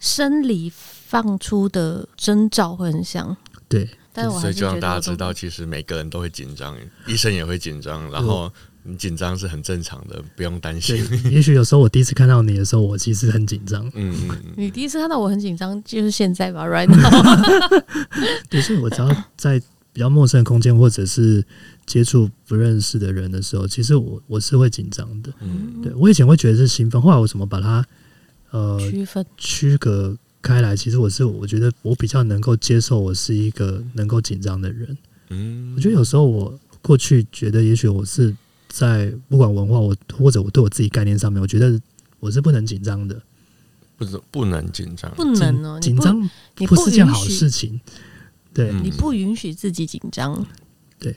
[0.00, 3.36] 生理放出的征兆会很像，
[3.68, 3.88] 对。
[4.12, 10.96] 但是我所以就让大家知道，其实每个人都会紧张，医生也会紧张，然后你紧张是很正常的，不用担心。
[11.30, 13.84] 也许有时候我第一次看到你的时候，我其实很紧张。
[13.94, 18.00] 嗯嗯，你第一次看到我很紧张，就是现在吧， right now。
[18.48, 19.60] 对，所以我只要在
[19.92, 21.44] 比较陌生的空间，或者是。
[21.86, 25.32] 接触不认识的人的时候，其实我我是会紧张的。
[25.40, 27.84] 嗯，对我以前会觉得是兴奋，后来我怎么把它
[28.52, 30.76] 呃区分区隔开来？
[30.76, 34.96] 其实我是我觉得我比较能够接受我是一个能够紧张的人。
[35.30, 38.34] 嗯，我觉得有时候我过去觉得，也许我是
[38.68, 41.80] 在不管文化我或者我对我自己概念上面，我觉得
[42.18, 43.20] 我是不能紧张的。
[43.96, 47.78] 不是不能紧张，不能哦，紧张不是件好事情。
[48.54, 50.46] 对，你不允许自己紧张。
[50.98, 51.14] 对，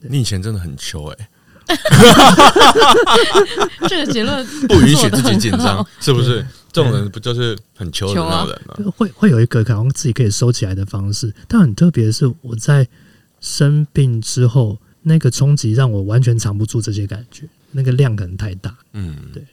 [0.00, 1.28] 你以前真的很糗哎。
[3.88, 6.44] 这个结论不允许自己紧张，是不是？
[6.70, 8.76] 这种人不就是很穷的那种人吗？
[8.96, 12.86] 会会有一个可能自己可以收起来的方式，但很特别的是，我在
[13.40, 18.76] 生病之后，那个冲击让我完全藏不住这些感觉，那个量可能太大。
[18.92, 19.44] 嗯，对。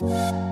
[0.00, 0.47] 我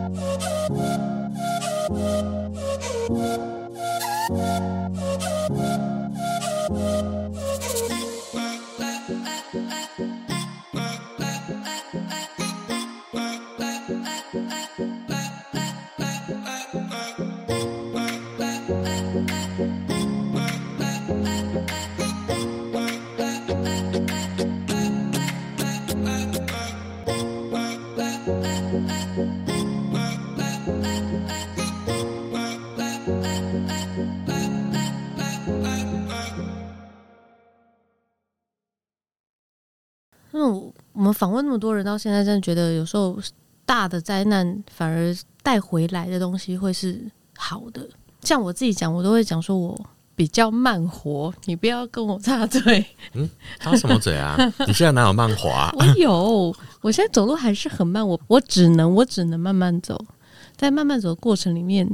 [41.17, 43.19] 访问那么多人，到现在真的觉得有时候
[43.65, 47.01] 大的灾难反而带回来的东西会是
[47.37, 47.89] 好的。
[48.23, 49.79] 像我自己讲，我都会讲说我
[50.15, 52.85] 比较慢活，你不要跟我插嘴。
[53.15, 54.37] 嗯，插什么嘴啊？
[54.67, 55.73] 你现在哪有慢活啊？
[55.79, 58.07] 我有，我现在走路还是很慢。
[58.07, 59.99] 我我只能我只能慢慢走，
[60.57, 61.89] 在慢慢走的过程里面，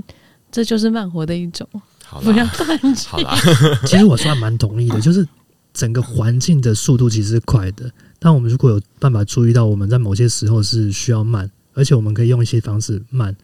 [0.50, 1.68] 这就是慢活的一种。
[2.04, 3.08] 好啦，不要断气。
[3.08, 3.36] 好啦，
[3.86, 5.26] 其实我算蛮同意的，就是
[5.72, 7.90] 整个环境的速度其实是快的。
[8.18, 13.36] 但我们如果有办法注意到，我们在某些时候是需要慢，而且我们可以用一些方式慢，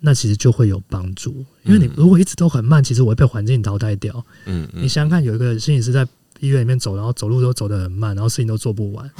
[0.00, 1.44] 那其实就会有帮助。
[1.64, 4.24] 因为你如果一直都很慢，其实我会被环境淘汰掉。
[4.46, 6.06] 嗯，你想想看，有一个心理师在
[6.40, 9.10] 医院里面走，然后走路都走得很慢，然后事情都做不完。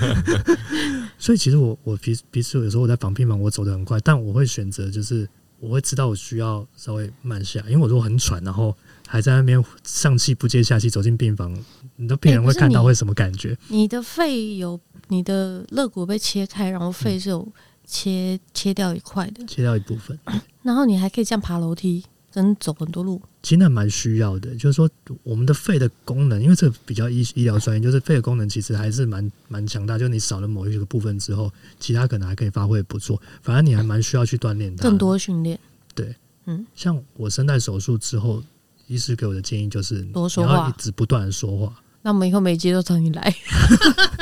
[1.18, 5.28] 所以其实我我平平时有时候我在访病房，我走得很快，但我会选择就是
[5.60, 8.74] 我会知道我需要稍微慢下，因为我如果很喘，然后。
[9.12, 11.52] 还在那边上气不接下气走进病房，
[11.96, 13.58] 你的病人会看到会什么感觉？
[13.66, 17.52] 你，的肺有你的肋骨被切开，然后肺是有
[17.84, 20.16] 切、切掉一块的，切掉一部分。
[20.62, 23.20] 然后你还可以这样爬楼梯，跟走很多路。
[23.42, 24.88] 其实那蛮需要的，就是说
[25.22, 29.98] 我们的肺的功能，因为这个比较医医疗专业，就是肺的功能其实还是蛮蛮强大。
[29.98, 33.20] 就你少了某一个部分之后，其他可能还可以发挥不错。
[33.42, 35.58] 反正你还蛮需要去锻炼的，更多训练。
[35.94, 36.14] 对，
[36.46, 38.42] 嗯，像我声带手术之后。
[38.86, 41.80] 医师给我的建议就是多说话，一直不断的说话。
[42.02, 43.32] 那我们以后每集都找你来，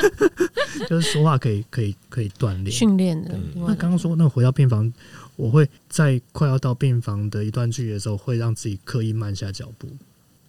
[0.87, 3.35] 就是说话可以可以可以锻炼训练的。
[3.55, 4.93] 那刚刚说那回到病房，
[5.39, 9.87] 我会在快要到病房的一段距离的时候，会让自己刻意慢下脚步，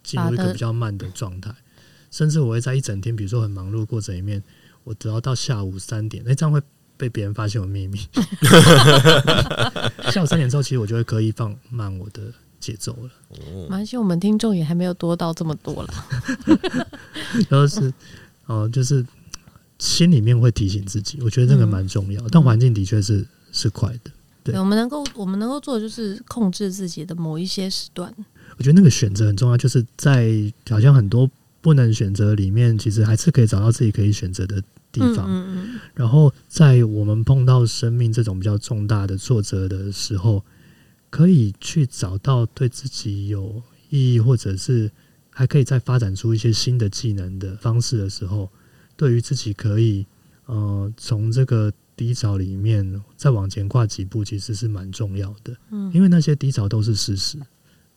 [0.03, 1.55] 进入一个比较慢的状态。
[2.11, 4.42] 甚至我会在一整天，比如说很忙碌过程里面，
[4.83, 6.61] 我只要到下午三点，那这样会
[6.96, 8.00] 被别人发现我秘密。
[10.11, 12.22] 下午三点之后，其实我就会刻意放慢我的。
[12.61, 13.11] 节奏了，
[13.62, 15.94] 没关系，我们听众也还没有多到这么多了。
[17.48, 17.88] 就是
[18.44, 19.03] 哦、呃，就是
[19.79, 22.20] 心里面会提醒自己，我觉得这个蛮重要。
[22.20, 24.11] 嗯、但环境的确是是快的，
[24.42, 28.14] 对，我们能够我们能够做的就是控制自己的某一些时段。
[28.57, 30.31] 我觉得那个选择很重要，就是在
[30.68, 35.26] 好像很多不能选择里面，其实还是可以找到自己可以选择的地方。
[35.29, 40.44] 嗯嗯嗯，然后在我们碰到生命这种比较重大的挫折的时候。
[41.12, 44.88] 可以去找到对自己有意义，或者是
[45.29, 48.48] 还可以再发展出一些新的技能的方式的时候，
[48.96, 50.07] 对于自己可以
[50.46, 55.54] 呃从这个低潮里面再往前跨几步，其实是蛮重要的。
[55.70, 57.38] 嗯，因为那些低潮都是事实，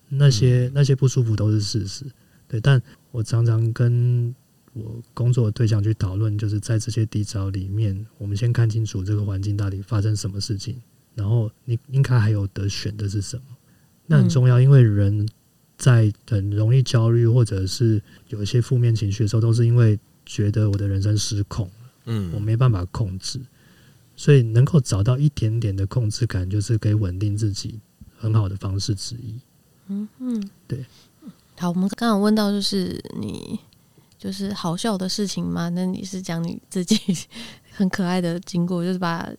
[0.09, 2.05] 那些那些不舒服都是事实。
[2.49, 4.35] 对，但我常常跟
[4.73, 10.75] 我工作的对象去讨论，就是在这些低潮里面，我们先看清楚这个环境到底发生什么事情。
[11.15, 13.43] 然后你应该还有得选的是什么？
[14.05, 15.25] 那很重要，因为人
[15.77, 23.39] 在很容易焦虑或者是有一些负面情绪的时候，都是因为觉得我的人生失控了，嗯，我没办法控制，
[24.15, 27.79] 所以能够找到一点点的控制感，就是可以稳定自己
[28.17, 29.39] 很好的方式之一。
[29.87, 30.85] 嗯嗯，对。
[31.57, 33.59] 好，我们刚刚问到就是你
[34.17, 35.69] 就是好笑的事情吗？
[35.69, 36.97] 那你是讲你自己
[37.71, 39.29] 很可爱的经过，就是把。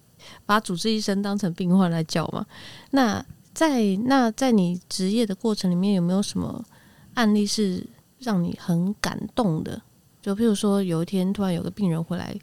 [0.46, 2.46] 把主治医生当成病患来叫嘛？
[2.92, 3.22] 那
[3.52, 6.64] 在那在你职业的过程里面，有没有什么
[7.12, 7.86] 案例是
[8.20, 9.82] 让你很感动的？
[10.22, 12.34] 就譬如说，有一天突然有个病人回来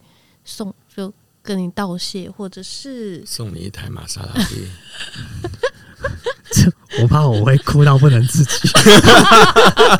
[0.46, 1.12] 送，就
[1.44, 4.68] 跟你道谢，或者是送你一台玛莎拉蒂。
[7.02, 8.70] 我怕我会哭到不能自己。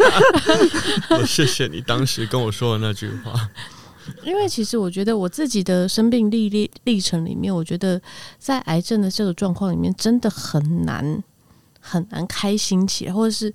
[1.12, 3.50] 我谢谢你当时跟我说的那句话。
[4.24, 8.02] 因为其实我觉得我自己的生病历历历程里面，我觉得
[8.38, 11.24] 在癌症的这个状况里面，真的很难
[11.80, 13.54] 很难开心起来，或者是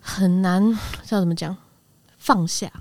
[0.00, 0.62] 很难
[1.04, 1.54] 叫怎么讲
[2.18, 2.72] 放下。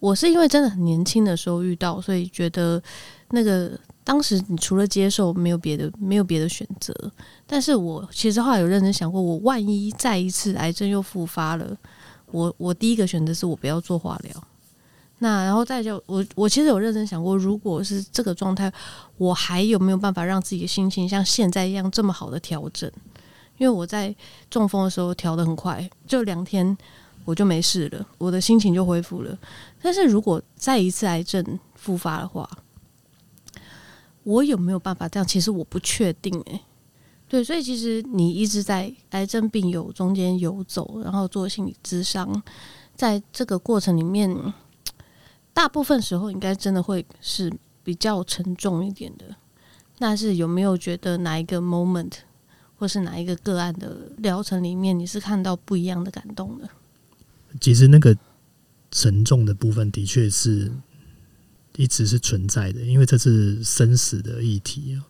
[0.00, 2.82] 我是因为真的很年轻的时候遇到，所以觉得
[3.30, 6.94] 那个当时你除了接受，没有别的没有别的选择。
[7.46, 11.76] 但是我其实后来有认真想过，我万一再一次癌症又复发了，
[12.30, 14.44] 我我第一个选择是我不要做化疗。
[15.18, 18.70] 那然后再就我我其实有认真想过，如果是这个状态，
[19.16, 22.90] 我还有没有办法让自己的心情像现在一样这么好的调整？
[23.56, 24.14] 因为我在
[24.50, 26.76] 中风的时候调得很快，就两天
[27.24, 29.38] 我就没事了，我的心情就恢复了。
[29.80, 32.46] 但是如果再一次癌症复发的话，
[34.24, 35.26] 我有没有办法这样？
[35.26, 36.60] 其实我不确定诶。
[37.28, 42.42] 对，所以其实你一直在癌症病友中间游走，然后做心理咨商，
[42.96, 44.52] 在这个过程里面。
[45.54, 47.48] 大部分时候应该真的会是
[47.84, 49.24] 比较沉重一点的。
[49.98, 52.10] 那是有没有觉得哪一个 moment
[52.76, 56.68] 或是哪一个个案的疗程里面，你是看到不一样的感动的？
[57.60, 58.16] 其实那个
[58.90, 60.72] 沉重的部分的确是
[61.76, 65.00] 一直是存在的，因为这是生死的议题。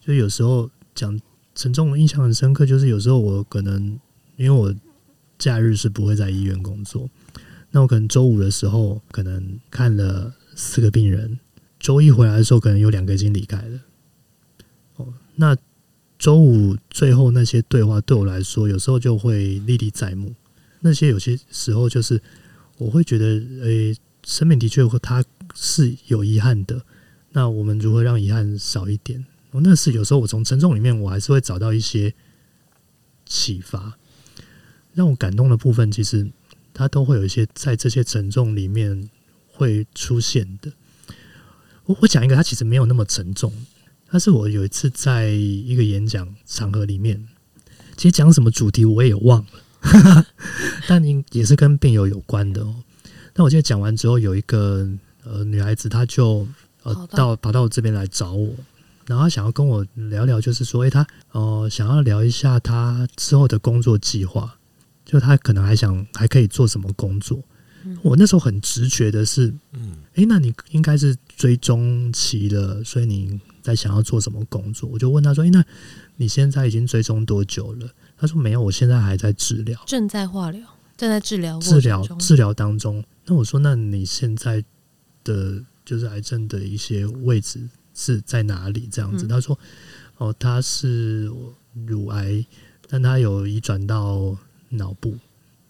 [0.00, 1.18] 就有时候讲
[1.54, 3.98] 沉重的印象很深刻，就是有时候我可能
[4.36, 4.74] 因为我
[5.38, 7.08] 假日是不会在医院工作。
[7.70, 11.38] 那我可能周五的时候，可能看了四个病人，
[11.78, 13.80] 周一回来的时候，可能有两个已经离开了。
[14.96, 15.56] 哦，那
[16.18, 20.34] 周五最后那些对话，对我来说，有时候就会历历在目。
[20.80, 22.20] 那些有些时候，就是
[22.78, 23.26] 我会觉得，
[23.62, 25.22] 诶，生命的确会，它
[25.54, 26.82] 是有遗憾的。
[27.30, 29.24] 那我们如何让遗憾少一点？
[29.52, 32.14] 那是有时候我从沉重里面，我还是会找到一些
[33.26, 33.98] 启发，
[34.94, 36.30] 让我感动的部分，其实。
[36.72, 39.10] 它都会有一些在这些沉重里面
[39.52, 40.72] 会出现的。
[41.84, 43.52] 我我讲一个，它其实没有那么沉重。
[44.08, 47.28] 但是我有一次在一个演讲场合里面，
[47.96, 49.44] 其实讲什么主题我也忘
[49.82, 50.26] 了，
[50.88, 52.82] 但也是跟病友有关的哦。
[53.34, 54.88] 那我记得讲完之后，有一个
[55.24, 56.46] 呃女孩子，她就
[56.82, 58.54] 呃到跑到我这边来找我，
[59.06, 64.56] 然后她想要跟我聊聊，就是说，诶，她呃想要聊一下她之后的工作计划。
[65.04, 67.42] 就她可能还想还可以做什么工作？
[68.02, 74.88] 我那时候很直觉的是，嗯，诶，那你应该是追踪期了，所以你在想要做什么工作？
[74.92, 75.64] 我就问她说：“诶，那
[76.16, 80.60] 你现在已经追踪多久了？”她说：“没有，我现在还在治疗，正在化疗，
[80.96, 84.62] 正在治疗，治疗治疗当中。”那我说：“那你现在
[85.30, 87.60] 的就是癌症的一些位置
[87.94, 89.58] 是在哪里？”这样子，他说
[90.18, 91.30] ：“哦，他是
[91.86, 92.44] 乳癌，
[92.88, 94.36] 但他有移转到。”
[94.72, 95.18] 脑部，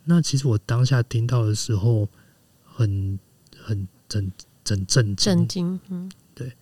[0.04, 2.06] 那其实我当下听到的时候
[2.66, 3.18] 很，
[3.56, 4.30] 很震
[4.62, 6.52] 惊，震惊，嗯，对，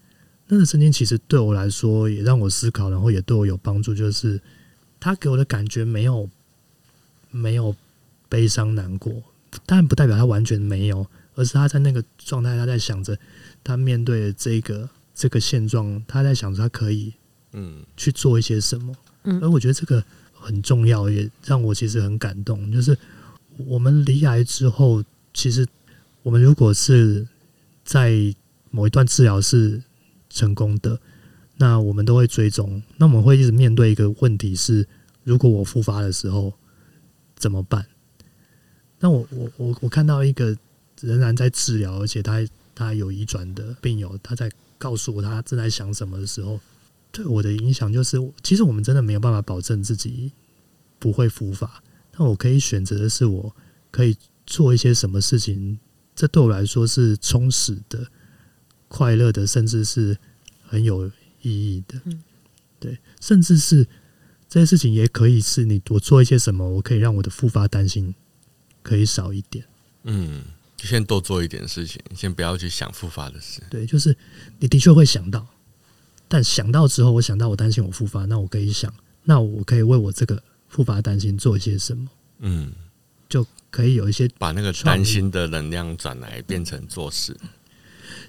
[0.47, 4.41] 那个震惊其实对我来说也让我思考，然后也对我有帮助，就是
[5.01, 6.31] 他给我的感觉没有
[7.33, 7.75] 没有
[8.29, 9.21] 悲伤难过，
[9.67, 11.05] 但不代表他完全没有，
[11.39, 13.17] 而是他在那个状态，他在想着
[13.63, 17.15] 他面对这个这个现状，他在想着他可以
[17.53, 20.05] 嗯去做一些什么，嗯，而我觉得这个。
[20.41, 22.71] 很重要，也让我其实很感动。
[22.71, 22.97] 就是
[23.67, 25.03] 我们离癌之后，
[25.35, 25.67] 其实
[26.23, 27.27] 我们如果是
[27.85, 28.13] 在
[28.71, 29.83] 某一段治疗是
[30.31, 31.01] 成功的，
[31.57, 32.81] 那我们都会追踪。
[32.99, 34.87] 那我们会一直面对一个问题是：
[35.25, 36.55] 如果我复发的时候
[37.35, 37.85] 怎么办？
[39.01, 40.57] 那我我我我看到一个
[41.01, 46.61] 仍然在治疗，而且他他有移转的病友，他在告诉我他正在想什么的时候。
[47.11, 50.31] 对我的影响就是，其实我们真的没有办法保证自己
[50.99, 51.83] 不会复发，
[52.13, 53.57] 但我可以选择的是，我
[53.91, 54.15] 可以
[54.47, 55.79] 做一些什么事情，
[56.15, 58.07] 这对我来说是充实的、
[58.89, 60.19] 快乐的，甚至是
[60.63, 61.99] 很有意义的。
[62.79, 63.87] 对，甚至是
[64.51, 68.15] 这些事情也可以是你我做一些什么，我可以让我的复发担心
[68.83, 69.65] 可以少一点。
[70.05, 70.45] 嗯，
[70.87, 73.63] 先多做一点事情，先不要去想复发的事。
[73.71, 74.17] 对，就是
[74.59, 75.47] 你的确会想到。
[76.29, 78.93] 但想到之后，我想到我担心我复发，那我可以想，
[79.25, 82.07] 那我可以为我这个复发担心做一些什么？
[82.41, 82.73] 嗯，
[83.29, 87.35] 就可以有一些把那个担心的能量转来变成做事。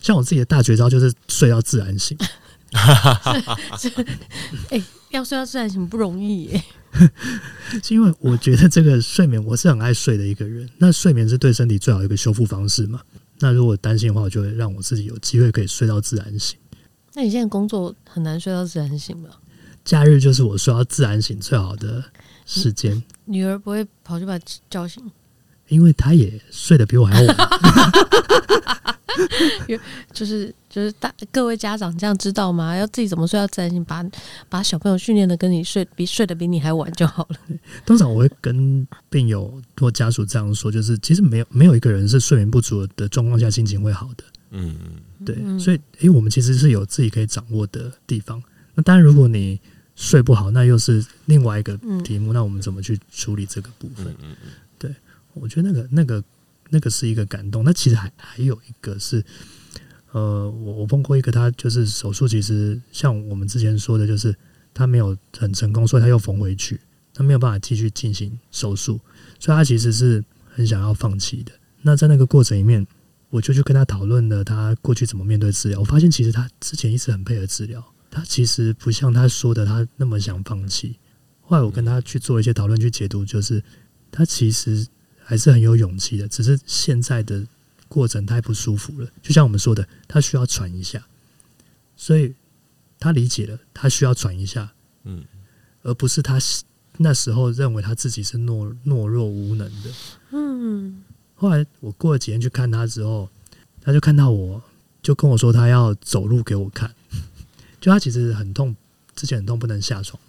[0.01, 2.17] 像我自己的大绝招就是睡到自然醒。
[4.69, 6.63] 哎，要睡到自然醒不容易耶。
[7.83, 10.69] 是因为我觉得这个睡眠，我是很爱睡的一个人。
[10.77, 13.01] 那睡眠是对身体最好的一个修复方式嘛？
[13.39, 16.57] 那如果担心的话，我就会让我自己有机会可以睡到自然醒。
[17.13, 19.29] 那你现在工作很难睡到自然醒吗？
[19.85, 22.03] 假日就是我睡到自然醒最好的
[22.45, 23.01] 时间。
[23.25, 24.37] 女儿不会跑去把
[24.69, 25.03] 叫醒，
[25.69, 27.37] 因为他也睡得比我还要晚。
[30.13, 32.75] 就是就是大各位家长这样知道吗？
[32.75, 34.03] 要自己怎么睡要自然醒，把
[34.47, 37.37] 把小朋友训练的跟你睡比睡得比你还晚就好了。
[37.85, 44.23] 通常我会跟病友或家属这样说，就是其实没有没有一个人是睡眠不足的状况下心情会好的。
[44.51, 44.75] 嗯
[45.19, 48.41] 嗯，对，所以诶、欸，我们其实是有自己可以掌握的地方。
[48.75, 49.59] 那当然，如果你
[49.95, 52.31] 睡不好，那又是另外一个题目。
[52.31, 54.05] 那我们怎么去处理这个部分？
[54.05, 54.13] 对，
[55.41, 56.23] 我觉得那个那个。
[56.71, 59.25] 那个是一个感动，那其实还还有一个是，
[60.11, 64.35] 呃，我我碰过一个，他就是手术，其实像我们之前说的，就是
[64.71, 66.79] 他没有很成功，所以他又缝回去，
[67.11, 68.99] 他没有办法继续进行手术，
[69.39, 70.23] 所以他其实是
[70.53, 71.51] 很想要放弃的。
[71.81, 72.85] 那在那个过程里面，
[73.31, 75.79] 我就去跟他讨论了他过去怎么面对治疗。
[75.79, 80.99] 我发现其实他之前一直很配合治疗，他其实不像他说的他那么想放弃。
[81.41, 83.63] 后来我跟他去做一些讨论，去解读，就是
[84.11, 84.85] 他其实。
[85.29, 87.45] 还是很有勇气的，只是现在的
[87.87, 89.07] 过程太不舒服了。
[89.21, 91.05] 就像我们说的，他需要喘一下，
[91.95, 92.33] 所以
[92.99, 94.73] 他理解了，他需要喘一下，
[95.03, 95.23] 嗯，
[95.83, 96.39] 而不是他
[96.97, 99.91] 那时候认为他自己是懦懦弱无能的，
[100.31, 101.03] 嗯。
[101.35, 103.29] 后来我过了几天去看他之后，
[103.83, 104.63] 他就看到我，
[105.03, 106.91] 就跟我说他要走路给我看，
[107.79, 108.75] 就他其实很痛，
[109.15, 110.19] 之前很痛不能下床，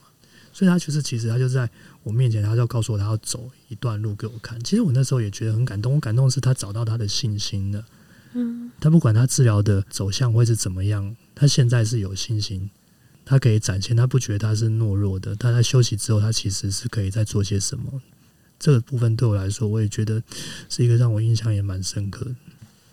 [0.61, 1.67] 所以他就是其实他就在。
[2.03, 4.59] 我面前，他就告诉我他要走一段路给我看。
[4.65, 7.85] 其实我那时候也觉得很感动，我感动的是他找到他的信心了。
[8.33, 12.71] 嗯，他不管他治疗的走向会是怎么样，他现在是有信心，
[13.25, 15.37] 他可以展现，他不觉得他是懦弱的。
[15.37, 18.01] 他在休息之后，他其实是可以再做些什么。
[18.59, 20.23] 这个部分对我来说，我也觉得
[20.71, 22.35] 是一个让我印象也蛮深刻的。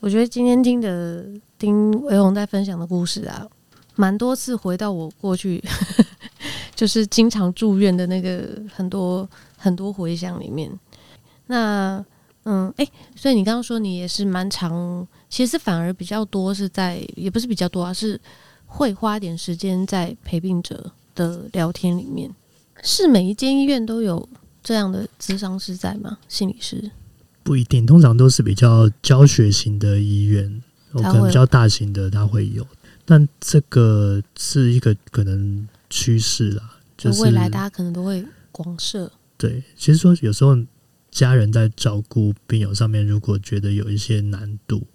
[0.01, 1.25] 我觉得今天听的
[1.57, 3.47] 听维红在分享的故事啊，
[3.95, 5.63] 蛮多次回到我过去。
[6.77, 10.71] 就是经常住院的那个很多很多回想里面，
[11.47, 12.05] 那
[12.43, 18.21] 嗯哎、欸，所以你刚刚说你也是蛮长，其实反而比较多是在，也不是比较多啊，是
[18.67, 22.31] 会花点时间在陪病者的聊天里面。
[22.83, 24.29] 是每一间医院都有
[24.61, 26.19] 这样的咨商师在吗？
[26.29, 26.91] 心理师
[27.41, 30.61] 不一定，通常都是比较教学型的医院，
[30.93, 32.63] 可能比较大型的他会有，
[33.03, 35.67] 但这个是一个可能。
[35.89, 39.11] 趋势啦，就是未来大家可能都会广设。
[39.37, 40.57] 对，其实说有时候
[41.11, 44.85] 家人在照顾病友上面，如果觉得有一些难度，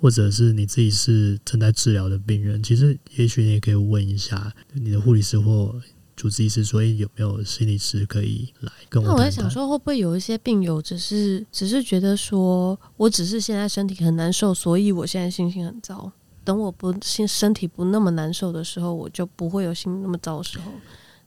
[0.00, 5.80] 或者是你自己是正在治疗的病人，其实也许你也可以问一下你的护理师或
[6.14, 9.08] 主治医师，所以有没有心理师可以来跟我。
[9.08, 16.12] 那我在想说，会不会有一些病友只是只是觉得说我只是现在身体很难受，所以我现在心情很糟。
[16.44, 20.72] 等我不心身体不那么难受的时候，我就不会有心那么糟的时候。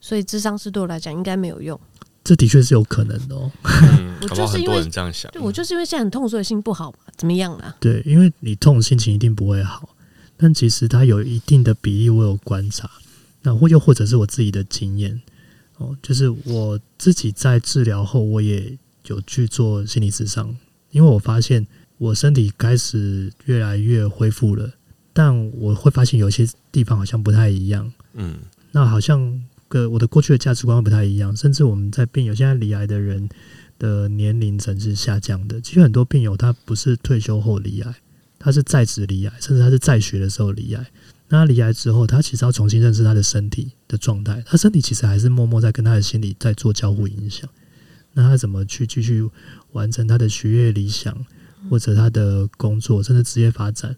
[0.02, 1.80] 所以智商是对我来讲应该没有用。
[2.24, 3.52] 这的确是有可能的哦。
[3.64, 6.98] 嗯， 我就是因为这样想，对，我就是因为现在很痛，所以心不好嘛？
[7.18, 7.76] 怎么样啊？
[7.80, 9.90] 对，因为你痛，心情一定不会好。
[10.38, 12.90] 但其实它有一定的比例，我有观察。
[13.42, 15.22] 那或又或者是我自己的经验
[15.78, 20.56] 哦，就是我自己在治疗后，我也有去做心理咨商，
[20.92, 24.72] 因为我发现我身体开始越来越恢复了。
[25.14, 28.40] 但我会发现有些地方好像不太一样，嗯，
[28.72, 33.30] 那好像个我的过去的价值观不太一样，甚至我们在病友现在离癌的人
[33.78, 35.62] 的年龄层是下降的。
[35.62, 37.96] 其实很多病友他不是退休后离癌，
[38.40, 40.86] 他是在职离癌，甚至他是在学的时候离癌。
[41.30, 47.50] 那他离癌之后，他其实要重新认识他的身体的状态，他身体其实还是默默在跟他的心理在做交互影响。
[48.14, 49.28] 那他怎么去继续
[49.72, 51.26] 完成他的学业理想，
[51.70, 53.96] 或者他的工作，甚至职业发展？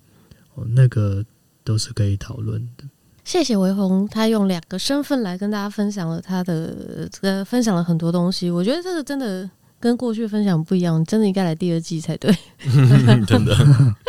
[0.70, 1.26] 那个
[1.64, 2.84] 都是可以讨论的。
[3.24, 8.51] 谢谢维红，他用两个身份来跟大家分享了他的这个，分享了很多东西。
[8.51, 9.49] 我觉得这个真的
[9.80, 12.32] 跟过去分享不一样，真的应该来第二季才对。
[13.26, 13.56] 真的。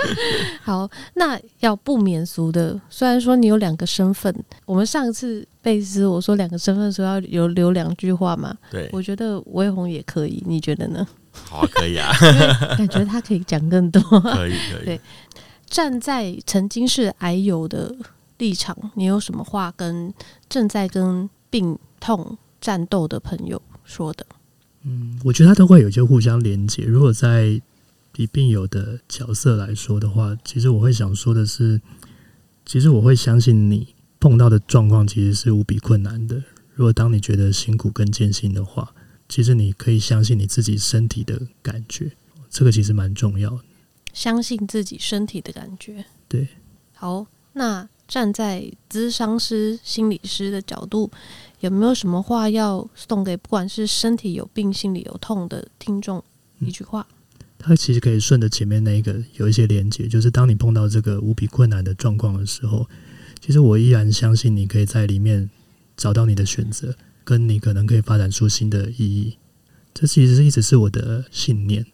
[0.62, 4.34] 好，那要不免俗的，虽然说你有两个身份，
[4.66, 8.54] 我们上一次贝斯我说两个身份说要有留两句话嘛。
[8.70, 11.06] 对，我觉得维红也可以，你觉得呢？
[11.32, 12.12] 好啊，可以啊。
[12.76, 14.02] 感觉他可以讲更多。
[14.20, 14.84] 可以，可以。
[14.84, 15.00] 对。
[15.66, 17.94] 站在曾经是癌友的
[18.38, 20.12] 立场，你有什么话跟
[20.48, 24.26] 正在跟病痛战斗的朋友说的？
[24.82, 26.84] 嗯，我觉得他都会有些互相连接。
[26.84, 27.60] 如果在
[28.16, 31.80] 以病友的角色来说的话，其实我会想说的是，
[32.64, 36.42] 其实我会相信你碰到的状况其实是无比困难的。
[36.74, 38.94] 如果当你觉得辛苦跟艰辛的话，
[39.28, 42.12] 其实你可以相信你自己身体的感觉，
[42.48, 43.60] 这个其实蛮重要的。
[44.16, 46.02] 相信自己身体的感觉。
[46.26, 46.48] 对，
[46.94, 51.10] 好，那站在咨商师、心理师的角度，
[51.60, 56.24] 有没有什么话要送给不管是身体有病、心里有痛的听众？
[56.60, 57.06] 一句话，
[57.58, 62.88] 它其实可以顺着前面那一个有一些连接，就是当你碰到这个无比困难的状况的时候，
[63.38, 65.50] 其实我依然相信你可以在里面
[65.94, 69.36] 找到你的选择，跟你可能可以发展出新的意义。
[69.92, 71.84] 这其实是一直是我的信念。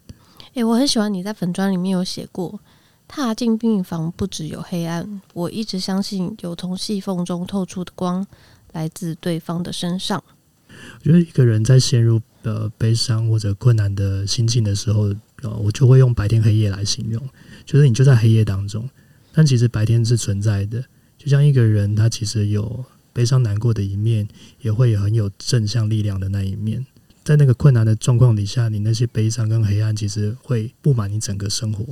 [0.53, 2.59] 诶、我很喜欢你在粉砖里面有写过，
[3.07, 8.25] 踏进病房不只有黑暗，我一直相信有从细缝中透出的光，
[8.71, 10.23] 来自对方的身上。
[10.69, 17.21] 我觉得一个人在陷入呃悲伤或者困难的心境的时候，呃，我就会用白天黑夜来形容，
[17.65, 18.89] 就是你就在黑夜当中，
[19.31, 20.83] 但其实白天是存在的。
[21.17, 24.27] 就像一个人，他其实有悲伤难过的一面，
[24.61, 26.85] 也会有很有正向力量的那一面。
[27.23, 31.85] 在那个困难的状况底下，你那些悲伤跟黑暗其实会布满你整个生活。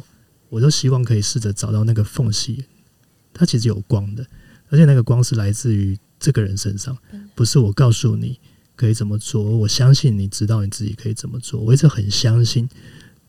[0.50, 2.66] 我都希望可以试着找到那个缝隙，
[3.34, 4.26] 它其实有光的，
[4.70, 6.98] 而且那个光是来自于这个人身上，
[7.34, 8.38] 不是我告诉你
[8.76, 9.42] 可以怎么做。
[9.42, 11.62] 我相信你知道你自己可以怎么做。
[11.62, 12.68] 我一直很相信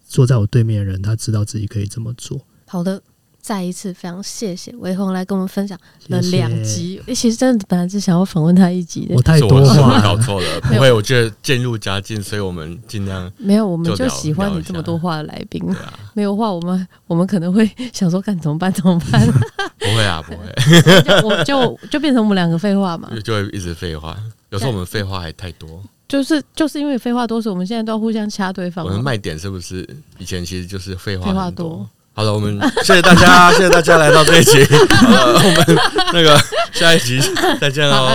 [0.05, 2.44] 坐在我对面的人，他知道自己可以怎么做。
[2.66, 3.00] 好的。
[3.43, 5.76] 再一次非常谢谢维宏来跟我们分享
[6.07, 7.03] 了两集。
[7.09, 15.61] 其实真的本来是想要访问他一集的，我太多话搞错了， 不会，我觉得渐入佳境，所以我们尽量没有，我们就喜欢你这么多话的来宾。
[15.70, 18.72] 啊、没有话，我们我们可能会想说，看怎么办？
[18.72, 19.26] 怎么办？
[19.76, 24.16] 不会啊，不会， 就我就就变成我们两个废话嘛，就会一直废话。
[24.51, 28.84] 有时候我们废话还太多，就是就是因为废话多，所以我们现在都要互相掐对方。
[28.84, 29.84] 我们卖点是不是
[30.18, 31.88] 以前其实就是废话废话多？
[32.14, 34.58] 好了，我们谢谢大家， 谢谢大家来到这一集。
[34.70, 35.78] 我们
[36.12, 36.38] 那个
[36.72, 37.20] 下一集
[37.60, 38.06] 再见喽。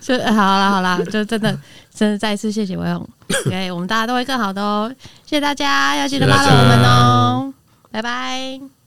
[0.00, 1.56] 就好 了，好了，就真的
[1.94, 3.08] 真的再一次谢谢维宏。
[3.46, 4.92] OK，我们大家都会更好的哦。
[5.26, 7.52] 谢谢大家，要记得 follow 我们哦。
[7.90, 8.81] 拜拜。